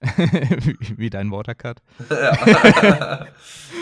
[0.96, 1.78] wie, dein Watercut.
[2.10, 3.26] ja.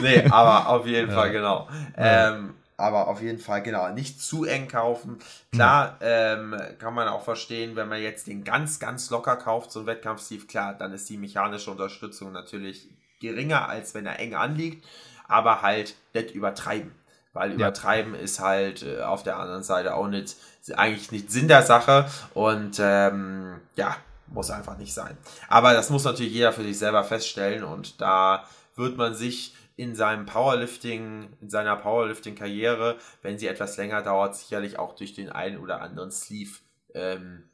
[0.03, 1.15] nee, aber auf jeden ja.
[1.17, 1.69] Fall, genau.
[1.97, 5.19] Ähm, aber auf jeden Fall, genau, nicht zu eng kaufen.
[5.53, 9.81] Klar, ähm, kann man auch verstehen, wenn man jetzt den ganz, ganz locker kauft, so
[9.81, 12.89] ein Wettkampf-Steve, klar, dann ist die mechanische Unterstützung natürlich
[13.23, 14.85] geringer, als wenn er eng anliegt,
[15.29, 16.93] aber halt nicht übertreiben.
[17.33, 18.21] Weil übertreiben ja.
[18.21, 20.37] ist halt äh, auf der anderen Seite auch nicht,
[20.75, 23.97] eigentlich nicht Sinn der Sache und ähm, ja,
[24.27, 25.17] muss einfach nicht sein.
[25.49, 28.45] Aber das muss natürlich jeder für sich selber feststellen und da
[28.77, 34.79] wird man sich in seinem Powerlifting, in seiner Powerlifting-Karriere, wenn sie etwas länger dauert, sicherlich
[34.79, 36.59] auch durch den einen oder anderen Sleeve
[36.95, 37.49] ähm,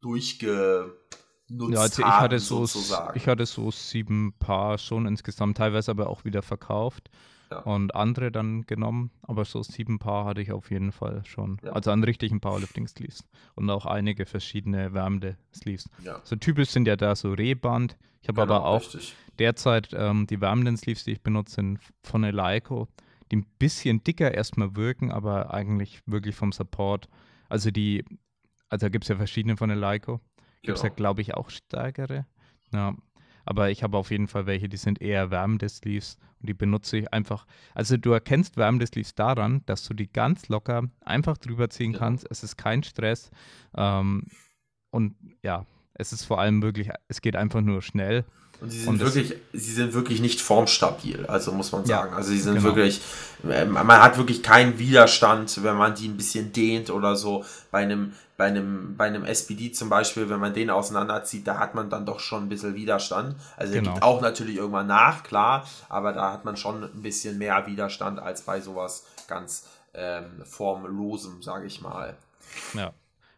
[0.00, 0.96] durchge
[1.48, 3.16] nutzt ja, also ich hatte so, sozusagen.
[3.16, 7.10] Ich hatte so sieben Paar schon insgesamt, teilweise aber auch wieder verkauft.
[7.48, 7.60] Ja.
[7.60, 11.60] und andere dann genommen, aber so sieben Paar hatte ich auf jeden Fall schon.
[11.62, 11.74] Ja.
[11.74, 13.22] Also an richtigen Powerlifting-Sleeves
[13.54, 15.88] und auch einige verschiedene wärmende Sleeves.
[16.02, 16.20] Ja.
[16.24, 17.96] So typisch sind ja da so Rehband.
[18.20, 19.14] Ich habe Genau, aber auch richtig.
[19.38, 22.88] derzeit ähm, die wärmenden Sleeves, die ich benutze, sind von Eleiko,
[23.30, 27.08] die ein bisschen dicker erstmal wirken, aber eigentlich wirklich vom Support.
[27.48, 28.04] Also die,
[28.68, 30.20] also da gibt es ja verschiedene von Eleiko.
[30.66, 30.96] Gibt es ja, Genau.
[30.96, 32.26] glaube ich, auch stärkere.
[32.72, 32.94] Ja.
[33.48, 36.96] Aber ich habe auf jeden Fall welche, die sind eher wärmende Sleeves und die benutze
[36.98, 37.46] ich einfach.
[37.74, 42.04] Also du erkennst wärmende Sleeves daran, dass du die ganz locker einfach drüber ziehen Genau.
[42.04, 42.26] kannst.
[42.28, 43.30] Es ist kein Stress.
[43.76, 44.24] Ähm,
[44.90, 45.14] und
[45.44, 45.64] ja,
[45.94, 48.24] es ist vor allem wirklich, es geht einfach nur schnell.
[48.60, 52.14] Und sie sind Und wirklich, sie sind wirklich nicht formstabil, also muss man Ja, sagen.
[52.14, 52.64] Also sie sind genau.
[52.74, 53.00] wirklich,
[53.48, 57.44] äh, man hat wirklich keinen Widerstand, wenn man die ein bisschen dehnt oder so.
[57.70, 61.74] Bei einem, bei einem, bei einem SPD zum Beispiel, wenn man den auseinanderzieht, da hat
[61.74, 63.36] man dann doch schon ein bisschen Widerstand.
[63.56, 63.94] Also der Genau.
[63.94, 68.18] gibt auch natürlich irgendwann nach, klar, aber da hat man schon ein bisschen mehr Widerstand
[68.18, 72.16] als bei sowas ganz ähm, formlosem, sage ich mal.
[72.74, 72.92] Ja.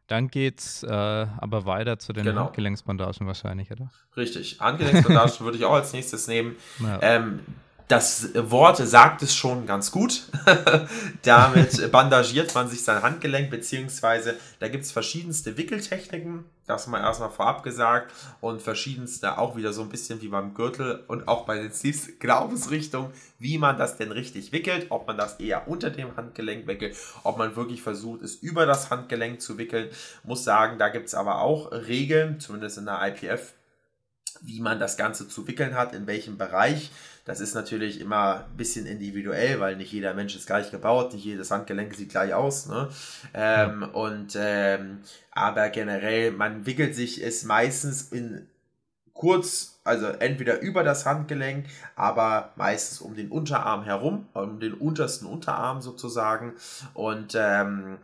[0.08, 2.46] Dann geht's äh, aber weiter zu den Genau.
[2.46, 3.90] Handgelenksbandagen wahrscheinlich, oder?
[4.16, 4.58] Richtig.
[4.58, 6.56] Handgelenksbandagen würde ich auch als nächstes nehmen.
[6.80, 6.98] Ja.
[7.02, 7.40] Ähm,
[7.88, 10.24] das Wort sagt es schon ganz gut.
[11.22, 17.30] Damit bandagiert man sich sein Handgelenk, beziehungsweise da gibt es verschiedenste Wickeltechniken, das mal erstmal
[17.30, 18.12] vorab gesagt,
[18.42, 22.10] und verschiedenste auch wieder so ein bisschen wie beim Gürtel und auch bei den Sleeves
[22.18, 26.94] Glaubensrichtung, wie man das denn richtig wickelt, ob man das eher unter dem Handgelenk wickelt,
[27.24, 29.88] ob man wirklich versucht, es über das Handgelenk zu wickeln.
[30.24, 33.54] Muss sagen, da gibt es aber auch Regeln, zumindest in der IPF,
[34.42, 36.90] wie man das Ganze zu wickeln hat, in welchem Bereich.
[37.28, 41.26] Das ist natürlich immer ein bisschen individuell, weil nicht jeder Mensch ist gleich gebaut, nicht
[41.26, 42.68] jedes Handgelenk sieht gleich aus.
[42.68, 42.88] Ne?
[43.34, 45.00] Ähm, Und ähm,
[45.30, 48.48] aber generell, man wickelt sich es meistens in
[49.12, 51.66] kurz, also entweder über das Handgelenk,
[51.96, 56.54] aber meistens um den Unterarm herum, um den untersten Unterarm sozusagen
[56.94, 57.98] und ähm,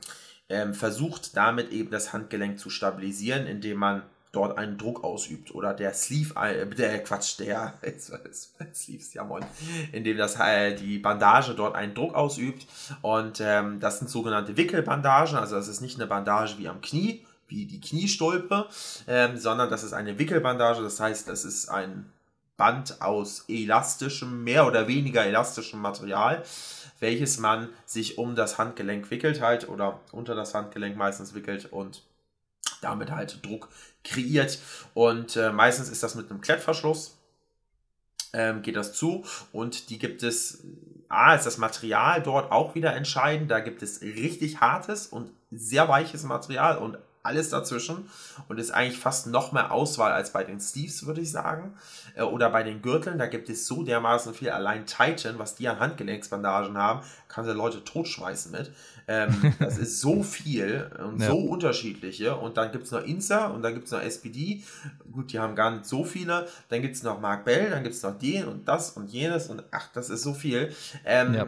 [0.50, 4.02] ähm, versucht damit eben das Handgelenk zu stabilisieren, indem man
[4.35, 7.74] dort einen Druck ausübt oder der Sleeve, äh, der Quatsch, der
[8.74, 9.45] Sleeves, ja moin,
[9.93, 12.66] indem das äh, die Bandage dort einen Druck ausübt
[13.03, 17.24] und ähm, das sind sogenannte Wickelbandagen, also das ist nicht eine Bandage wie am Knie,
[17.49, 18.66] wie die Kniestulpe,
[19.07, 22.11] ähm, sondern das ist eine Wickelbandage, das heißt, das ist ein
[22.57, 26.45] Band aus elastischem, mehr oder weniger elastischem Material,
[27.01, 32.03] welches man sich um das Handgelenk wickelt halt oder unter das Handgelenk meistens wickelt und
[32.80, 33.68] damit halt Druck
[34.05, 34.59] kreiert.
[34.92, 37.18] Und äh, meistens ist das mit einem Klettverschluss,
[38.32, 40.62] ähm, geht das zu und die gibt es,
[41.09, 45.88] A, ist das Material dort auch wieder entscheidend, da gibt es richtig hartes und sehr
[45.88, 48.08] weiches Material und alles dazwischen
[48.48, 51.74] und ist eigentlich fast noch mehr Auswahl als bei den Sleeves, würde ich sagen.
[52.14, 54.50] Äh, Oder bei den Gürteln, da gibt es so dermaßen viel.
[54.50, 58.72] Allein Titan, was die an Handgelenksbandagen haben, kann sie Leute totschmeißen mit.
[59.08, 61.30] Ähm, das ist so viel und Ja.
[61.30, 62.36] so unterschiedliche.
[62.36, 64.62] Und dann gibt es noch Insta und dann gibt es noch SPD.
[65.12, 66.46] Gut, die haben gar nicht so viele.
[66.68, 69.48] Dann gibt es noch Mark Bell, dann gibt es noch den und das und jenes
[69.48, 70.72] und ach, das ist so viel.
[71.04, 71.46] Ähm, Ja.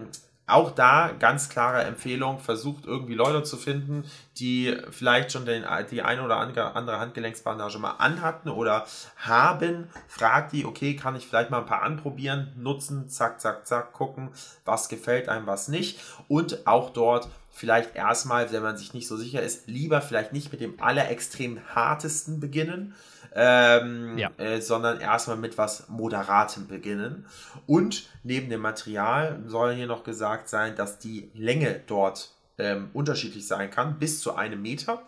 [0.48, 4.04] Auch da ganz klare Empfehlung, versucht irgendwie Leute zu finden,
[4.38, 8.86] die vielleicht schon den, die eine oder andere Handgelenksbandage mal anhatten oder
[9.16, 9.88] haben.
[10.06, 14.30] Fragt die, okay, kann ich vielleicht mal ein paar anprobieren, nutzen, zack, zack, zack, gucken,
[14.64, 15.98] was gefällt einem, was nicht.
[16.28, 20.52] Und auch dort vielleicht erstmal, wenn man sich nicht so sicher ist, lieber vielleicht nicht
[20.52, 22.94] mit dem allerextrem hartesten beginnen,
[23.34, 24.30] ähm, Ja.
[24.36, 27.24] äh, sondern erstmal mit was Moderatem beginnen.
[27.66, 33.46] Und neben dem Material soll hier noch gesagt sein, dass die Länge dort ähm, unterschiedlich
[33.46, 35.02] sein kann, bis zu einem Meter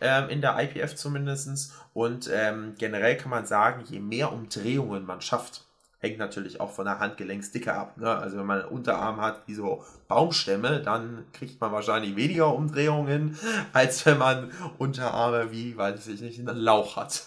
[0.00, 1.72] ähm, in der IPF zumindest.
[1.94, 5.64] Und ähm, generell kann man sagen, je mehr Umdrehungen man schafft,
[6.02, 7.96] hängt natürlich auch von der Handgelenksdicke ab.
[7.96, 8.08] Ne?
[8.08, 13.38] Also wenn man einen Unterarm hat wie so Baumstämme, dann kriegt man wahrscheinlich weniger Umdrehungen,
[13.72, 17.24] als wenn man Unterarme wie, weiß ich nicht, einen Lauch hat.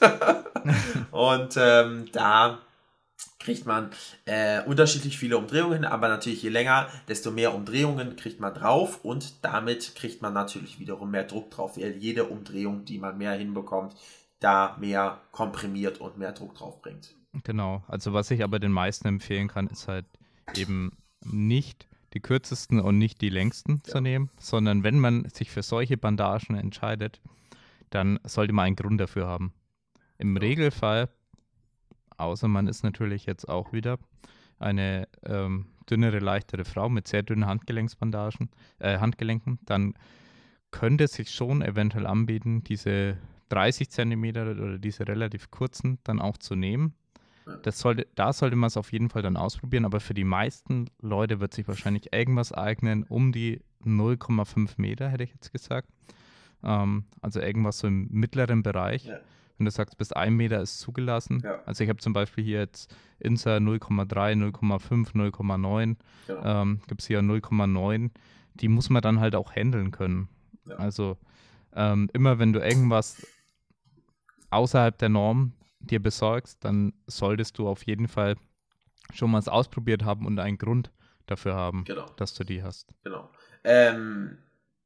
[1.11, 2.59] Und ähm, da
[3.39, 3.91] kriegt man
[4.25, 9.45] äh, unterschiedlich viele Umdrehungen, aber natürlich je länger, desto mehr Umdrehungen kriegt man drauf und
[9.45, 13.95] damit kriegt man natürlich wiederum mehr Druck drauf, weil jede Umdrehung, die man mehr hinbekommt,
[14.39, 17.13] da mehr komprimiert und mehr Druck drauf bringt.
[17.43, 17.83] Genau.
[17.87, 20.05] Also was ich aber den meisten empfehlen kann, ist halt
[20.55, 20.91] eben
[21.23, 25.97] nicht die kürzesten und nicht die längsten zu nehmen, sondern wenn man sich für solche
[25.97, 27.21] Bandagen entscheidet,
[27.89, 29.53] dann sollte man einen Grund dafür haben.
[30.17, 31.09] Im Regelfall,
[32.17, 33.97] außer man ist natürlich jetzt auch wieder
[34.59, 39.93] eine ähm, dünnere, leichtere Frau mit sehr dünnen Handgelenksbandagen, äh, Handgelenken, dann
[40.71, 43.17] könnte es sich schon eventuell anbieten, diese
[43.49, 46.93] 30 Zentimeter oder diese relativ kurzen dann auch zu nehmen.
[47.63, 50.89] Das sollte, da sollte man es auf jeden Fall dann ausprobieren, aber für die meisten
[50.99, 55.89] Leute wird sich wahrscheinlich irgendwas eignen um die 0,5 Meter, hätte ich jetzt gesagt.
[56.63, 59.05] Ähm, also irgendwas so im mittleren Bereich.
[59.05, 59.19] Ja.
[59.57, 61.41] Wenn du sagst, bis 1 Meter ist zugelassen.
[61.43, 61.61] Ja.
[61.65, 65.95] Also ich habe zum Beispiel hier jetzt Insa 0,3, 0,5, 0,9.
[66.27, 66.61] Genau.
[66.61, 68.09] Ähm, Gibt es hier 0,9.
[68.55, 70.29] Die muss man dann halt auch handeln können.
[70.65, 70.75] Ja.
[70.77, 71.17] Also
[71.73, 73.25] ähm, immer wenn du irgendwas
[74.49, 75.53] außerhalb der Norm
[75.91, 78.35] dir besorgst, dann solltest du auf jeden Fall
[79.13, 80.91] schon mal es ausprobiert haben und einen Grund
[81.27, 82.05] dafür haben, Genau.
[82.17, 82.89] dass du die hast.
[83.03, 83.29] Genau.
[83.63, 84.37] Ähm,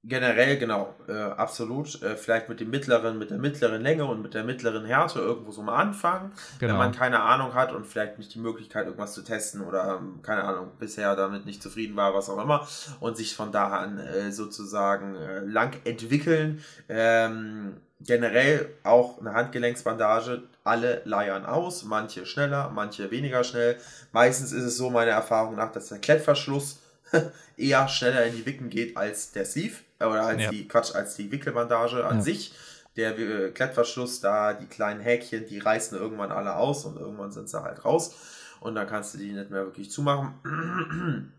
[0.04, 2.02] generell, genau, äh, absolut.
[2.02, 5.52] Äh, vielleicht mit dem mittleren, mit der mittleren Länge und mit der mittleren Härte irgendwo
[5.52, 6.32] so mal anfangen.
[6.60, 6.74] Genau.
[6.74, 10.22] Wenn man keine Ahnung hat und vielleicht nicht die Möglichkeit, irgendwas zu testen oder ähm,
[10.22, 12.66] keine Ahnung, bisher damit nicht zufrieden war, was auch immer,
[13.02, 16.64] und sich von da an äh, sozusagen äh, lang entwickeln.
[16.88, 23.78] Ähm, generell auch eine Handgelenksbandage, alle leiern aus, manche schneller, manche weniger schnell.
[24.12, 26.80] Meistens ist es so, meiner Erfahrung nach, dass der Klettverschluss
[27.58, 30.50] eher schneller in die Wicken geht als der Sleeve äh, oder als Ja.
[30.52, 32.22] die Quatsch, als die Wickelbandage an Ja.
[32.24, 32.54] sich.
[32.96, 37.50] Der äh, Klettverschluss, da die kleinen Häkchen, die reißen irgendwann alle aus und irgendwann sind
[37.50, 38.16] sie halt raus
[38.62, 40.34] und dann kannst du die nicht mehr wirklich zumachen.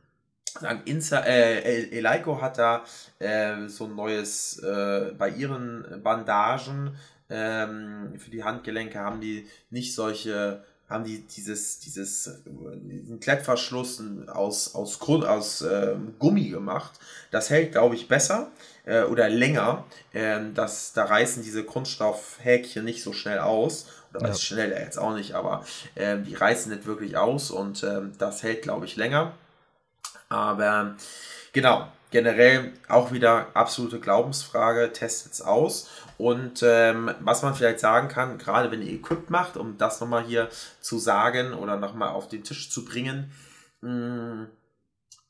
[0.61, 2.85] Sagen, Insta, äh, El- Eleiko hat da
[3.21, 6.97] äh, so ein neues, äh, bei ihren Bandagen
[7.31, 12.33] ähm, für die Handgelenke haben die nicht solche, haben die dieses, dieses, äh,
[12.83, 16.99] diesen Klettverschluss aus, aus, Grund, aus ähm, Gummi gemacht.
[17.31, 18.51] Das hält, glaube ich, besser
[18.85, 19.85] äh, oder länger.
[20.13, 23.87] Ähm, das, da reißen diese Kunststoffhäkchen nicht so schnell aus.
[24.13, 24.35] Oder Ja.
[24.35, 25.65] schnell jetzt auch nicht, aber
[25.95, 29.35] ähm, die reißen nicht wirklich aus und ähm, das hält, glaube ich, länger.
[30.31, 30.95] Aber
[31.53, 35.91] genau, generell auch wieder absolute Glaubensfrage, testet es aus.
[36.17, 40.25] Und ähm, was man vielleicht sagen kann, gerade wenn ihr Equip macht, um das nochmal
[40.25, 40.49] hier
[40.81, 43.33] zu sagen oder nochmal auf den Tisch zu bringen,
[43.83, 44.47] mh,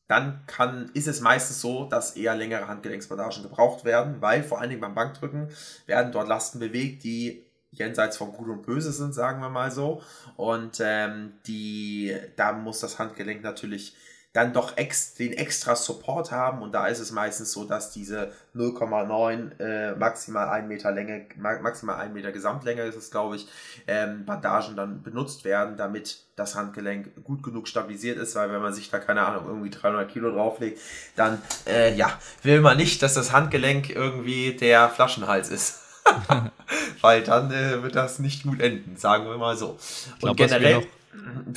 [0.07, 4.71] dann kann, ist es meistens so, dass eher längere Handgelenksbandagen gebraucht werden, weil vor allen
[4.71, 5.49] Dingen beim Bankdrücken
[5.87, 10.03] werden dort Lasten bewegt, die jenseits von Gut und Böse sind, sagen wir mal so.
[10.37, 13.95] Und ähm, die, da muss das Handgelenk natürlich
[14.33, 18.31] dann doch ex, den extra Support haben und da ist es meistens so, dass diese
[18.55, 23.49] 0,9 äh, maximal 1 Meter Länge, ma maximal 1 Meter Gesamtlänge ist es, glaube ich,
[23.89, 28.72] ähm, Bandagen dann benutzt werden, damit das Handgelenk gut genug stabilisiert ist, weil wenn man
[28.72, 30.81] sich da, keine Ahnung, irgendwie 300 Kilo drauflegt,
[31.16, 35.81] dann, äh, ja, will man nicht, dass das Handgelenk irgendwie der Flaschenhals ist.
[37.01, 39.76] weil dann äh, wird das nicht gut enden, sagen wir mal so.
[40.18, 40.87] glaub, und generell, noch-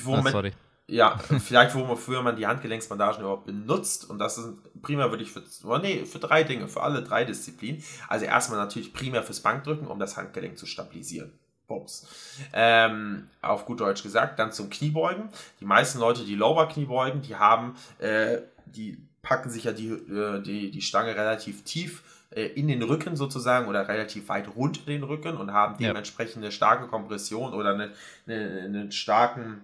[0.03, 0.53] womit, Ah, sorry.
[0.87, 4.09] Ja, vielleicht wofür man die Handgelenksbandagen überhaupt benutzt.
[4.09, 4.49] Und das ist
[4.81, 7.83] primär würde ich für, oh nee, für drei Dinge, für alle drei Disziplinen.
[8.07, 11.31] Also erstmal natürlich primär fürs Bankdrücken, um das Handgelenk zu stabilisieren.
[11.67, 12.07] Bums.
[12.51, 15.29] Ähm, auf gut Deutsch gesagt, dann zum Kniebeugen.
[15.61, 20.41] Die meisten Leute, die Lower Kniebeugen, die haben, äh, die packen sich ja die, äh,
[20.41, 25.03] die, die Stange relativ tief äh, in den Rücken sozusagen oder relativ weit runter den
[25.03, 27.91] Rücken und haben dementsprechend eine starke Kompression oder eine,
[28.27, 29.61] eine, einen starken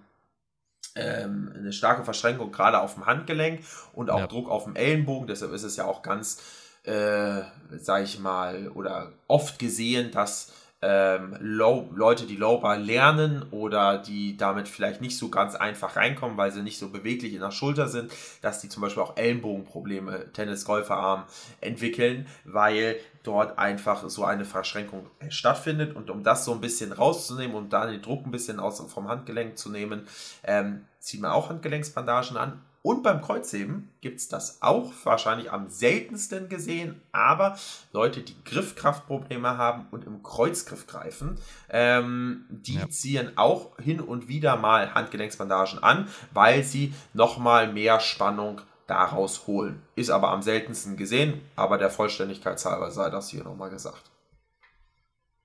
[0.96, 3.62] ähm, eine starke Verschränkung gerade auf dem Handgelenk
[3.94, 4.28] und auch Ja.
[4.28, 5.28] Druck auf dem Ellenbogen.
[5.28, 6.42] Deshalb ist es ja auch ganz,
[6.84, 7.42] äh,
[7.78, 10.52] sag ich mal, oder oft gesehen, dass
[10.82, 16.38] ähm, Low, Leute, die Lowbar lernen oder die damit vielleicht nicht so ganz einfach reinkommen,
[16.38, 18.12] weil sie nicht so beweglich in der Schulter sind,
[18.42, 21.26] dass die zum Beispiel auch Ellenbogenprobleme, Tennis-Golferarm
[21.60, 25.96] entwickeln, weil dort einfach so eine Verschränkung äh, stattfindet.
[25.96, 29.10] Und um das so ein bisschen rauszunehmen und da den Druck ein bisschen aus, vom
[29.10, 30.08] Handgelenk zu nehmen,
[30.44, 32.62] ähm, zieht man auch Handgelenksbandagen an.
[32.82, 37.58] Und beim Kreuzheben gibt es das auch wahrscheinlich am seltensten gesehen, aber
[37.92, 41.38] Leute, die Griffkraftprobleme haben und im Kreuzgriff greifen,
[41.70, 42.90] ähm, die Ja.
[42.90, 49.82] ziehen auch hin und wieder mal Handgelenksbandagen an, weil sie nochmal mehr Spannung daraus holen.
[49.96, 54.10] Ist aber am seltensten gesehen, aber der Vollständigkeit halber sei das hier nochmal gesagt.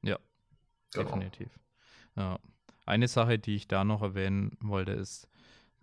[0.03, 0.19] Ja,
[0.93, 1.05] Genau.
[1.11, 1.49] definitiv.
[2.17, 2.39] Ja.
[2.87, 5.27] Eine Sache, die ich da noch erwähnen wollte, ist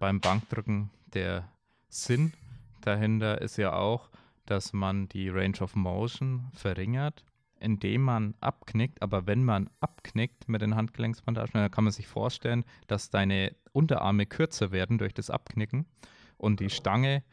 [0.01, 1.47] beim Bankdrücken der
[1.87, 2.33] Sinn
[2.81, 4.09] dahinter ist ja auch,
[4.47, 7.23] dass man die Range of Motion verringert,
[7.59, 8.99] indem man abknickt.
[9.03, 14.25] Aber wenn man abknickt mit den Handgelenksbandagen, dann kann man sich vorstellen, dass deine Unterarme
[14.25, 15.85] kürzer werden durch das Abknicken
[16.37, 17.23] und die Stange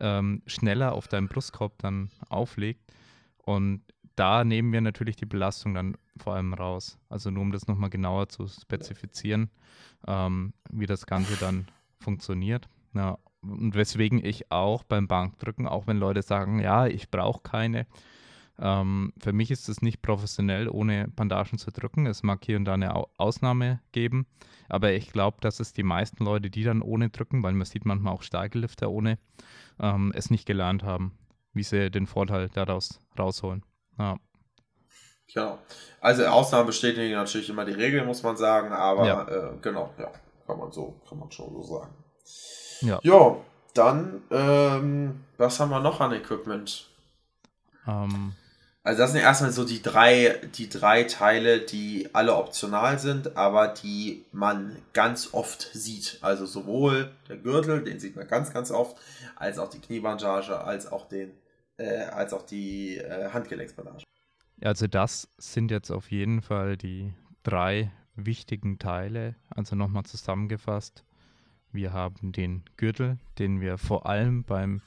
[0.00, 2.92] ähm, schneller auf deinem Brustkorb dann auflegt.
[3.38, 3.82] Und
[4.16, 6.98] da nehmen wir natürlich die Belastung dann vor allem raus.
[7.08, 9.48] Also nur um das nochmal genauer zu spezifizieren,
[10.08, 11.68] ähm, wie das Ganze dann
[12.06, 12.68] funktioniert.
[12.94, 17.86] Ja, und weswegen ich auch beim Bankdrücken, auch wenn Leute sagen, ja, ich brauche keine,
[18.58, 22.06] Ähm, für mich ist es nicht professionell, ohne Bandagen zu drücken.
[22.06, 24.26] Es mag hier und da eine Au Ausnahme geben,
[24.68, 27.84] aber ich glaube, dass es die meisten Leute, die dann ohne drücken, weil man sieht
[27.84, 29.18] manchmal auch starke Lifter ohne,
[29.78, 31.12] ähm, es nicht gelernt haben,
[31.54, 33.62] wie sie den Vorteil daraus rausholen.
[33.98, 34.16] Ja.
[35.32, 35.58] Genau.
[36.00, 39.22] Also Ausnahmen bestätigen natürlich immer die Regel, muss man sagen, aber Ja.
[39.28, 40.10] äh, genau, ja,
[40.46, 41.94] kann man so, kann man schon so sagen.
[42.80, 43.00] Ja.
[43.02, 43.36] Ja,
[43.74, 46.88] dann, ähm, was haben wir noch an Equipment?
[47.86, 48.32] Ähm,
[48.82, 53.66] Also das sind erstmal so die drei, die drei Teile, die alle optional sind, aber
[53.68, 56.18] die man ganz oft sieht.
[56.22, 58.96] Also sowohl der Gürtel, den sieht man ganz, ganz oft,
[59.34, 61.32] als auch die Kniebandage, als auch den,
[61.78, 64.04] äh, als auch die äh, Handgelenksbandage.
[64.62, 69.36] Also das sind jetzt auf jeden Fall die drei wichtigen Teile.
[69.48, 71.04] Also nochmal zusammengefasst.
[71.72, 74.80] Wir haben den Gürtel, den wir vor allem beim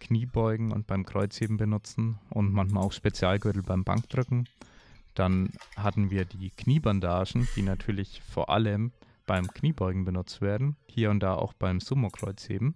[0.00, 4.48] Kniebeugen und beim Kreuzheben benutzen und manchmal auch Spezialgürtel beim Bankdrücken.
[5.14, 8.92] Dann hatten wir die Kniebandagen, die natürlich vor allem
[9.26, 12.74] beim Kniebeugen benutzt werden, hier und da auch beim Sumo-Kreuzheben.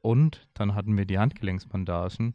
[0.00, 2.34] Und dann hatten wir die Handgelenksbandagen,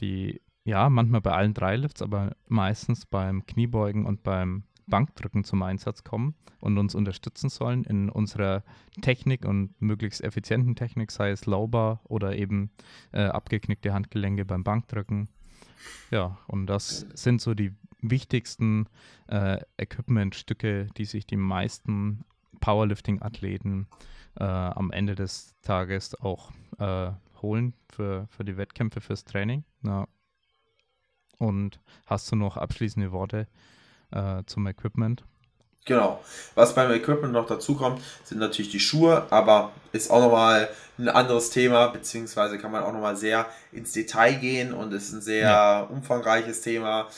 [0.00, 5.62] die ja, manchmal bei allen drei Lifts, aber meistens beim Kniebeugen und beim Bankdrücken zum
[5.62, 8.62] Einsatz kommen und uns unterstützen sollen in unserer
[9.00, 12.70] Technik und möglichst effizienten Technik, sei es Lowbar oder eben
[13.12, 15.28] äh, abgeknickte Handgelenke beim Bankdrücken.
[16.10, 18.88] Ja, und das sind so die wichtigsten
[19.28, 22.24] äh, Equipmentstücke, die sich die meisten
[22.60, 23.86] Powerlifting-Athleten
[24.38, 27.10] äh, am Ende des Tages auch äh,
[27.42, 29.64] holen für, für die Wettkämpfe, fürs Training.
[29.82, 30.06] Ja.
[31.38, 33.46] Und hast du noch abschließende Worte
[34.12, 35.24] äh, zum Equipment?
[35.84, 36.22] Genau.
[36.54, 41.08] Was beim Equipment noch dazu kommt, sind natürlich die Schuhe, aber ist auch nochmal ein
[41.08, 45.48] anderes Thema, beziehungsweise kann man auch nochmal sehr ins Detail gehen und ist ein sehr
[45.48, 45.80] Ja.
[45.80, 47.08] umfangreiches Thema.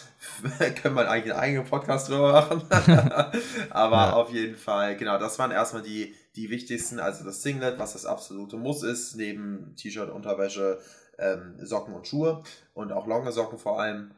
[0.82, 2.62] Können wir eigentlich einen eigenen Podcast drüber machen.
[3.70, 4.12] aber Ja.
[4.12, 8.06] auf jeden Fall, genau, das waren erstmal die, die wichtigsten, also das Singlet, was das
[8.06, 10.78] absolute Muss ist, neben T-Shirt, Unterwäsche,
[11.18, 12.42] ähm, Socken und Schuhe
[12.74, 14.12] und auch lange Socken vor allem.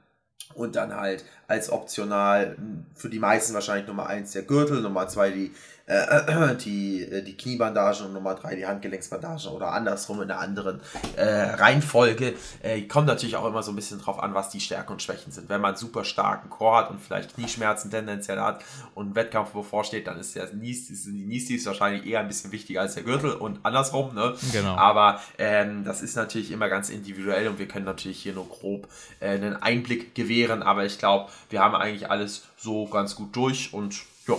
[0.55, 5.09] Und dann halt als optional m, für die meisten wahrscheinlich Nummer eins der Gürtel, Nummer
[5.09, 5.53] zwei die,
[5.93, 10.81] äh, die, äh, die Kniebandagen und Nummer drei die Handgelenksbandagen oder andersrum in einer anderen
[11.17, 12.35] äh, Reihenfolge.
[12.63, 15.33] Äh, kommt natürlich auch immer so ein bisschen drauf an, was die Stärken und Schwächen
[15.33, 15.49] sind.
[15.49, 18.65] Wenn man einen super starken Core hat und vielleicht Knieschmerzen tendenziell hat
[18.95, 22.53] und ein Wettkampf bevorsteht, dann ist der Nies, sind die Niestis wahrscheinlich eher ein bisschen
[22.53, 24.15] wichtiger als der Gürtel und andersrum.
[24.15, 24.35] Ne?
[24.53, 24.75] Genau.
[24.77, 28.89] Aber ähm, das ist natürlich immer ganz individuell und wir können natürlich hier nur grob
[29.21, 30.63] äh, einen Einblick gewähren.
[30.63, 34.37] Aber ich glaube, wir haben eigentlich alles so ganz gut durch und ja,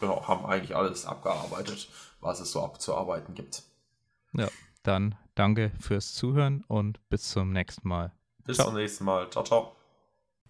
[0.00, 1.88] genau, haben eigentlich alles abgearbeitet,
[2.20, 3.62] was es so abzuarbeiten gibt.
[4.32, 4.48] Ja,
[4.82, 8.12] dann danke fürs Zuhören und bis zum nächsten Mal.
[8.44, 8.68] Bis Ciao.
[8.68, 9.30] zum nächsten Mal.
[9.30, 9.76] Ciao, ciao.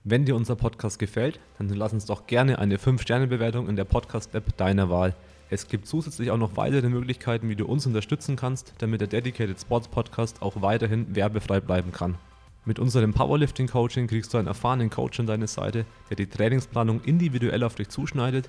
[0.02, 4.56] Wenn dir unser Podcast gefällt, dann lass uns doch gerne eine 5-Sterne-Bewertung in der Podcast-App
[4.56, 5.14] deiner Wahl.
[5.48, 9.60] Es gibt zusätzlich auch noch weitere Möglichkeiten, wie du uns unterstützen kannst, damit der Dedicated
[9.60, 12.18] Sports Podcast auch weiterhin werbefrei bleiben kann.
[12.66, 17.62] Mit unserem Powerlifting-Coaching kriegst du einen erfahrenen Coach an deine Seite, der die Trainingsplanung individuell
[17.62, 18.48] auf dich zuschneidet,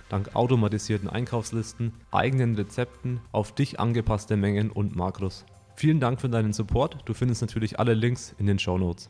[0.11, 5.45] dank automatisierten Einkaufslisten, eigenen Rezepten, auf dich angepasste Mengen und Makros.
[5.75, 6.97] Vielen Dank für deinen Support.
[7.05, 9.09] Du findest natürlich alle Links in den Show Notes.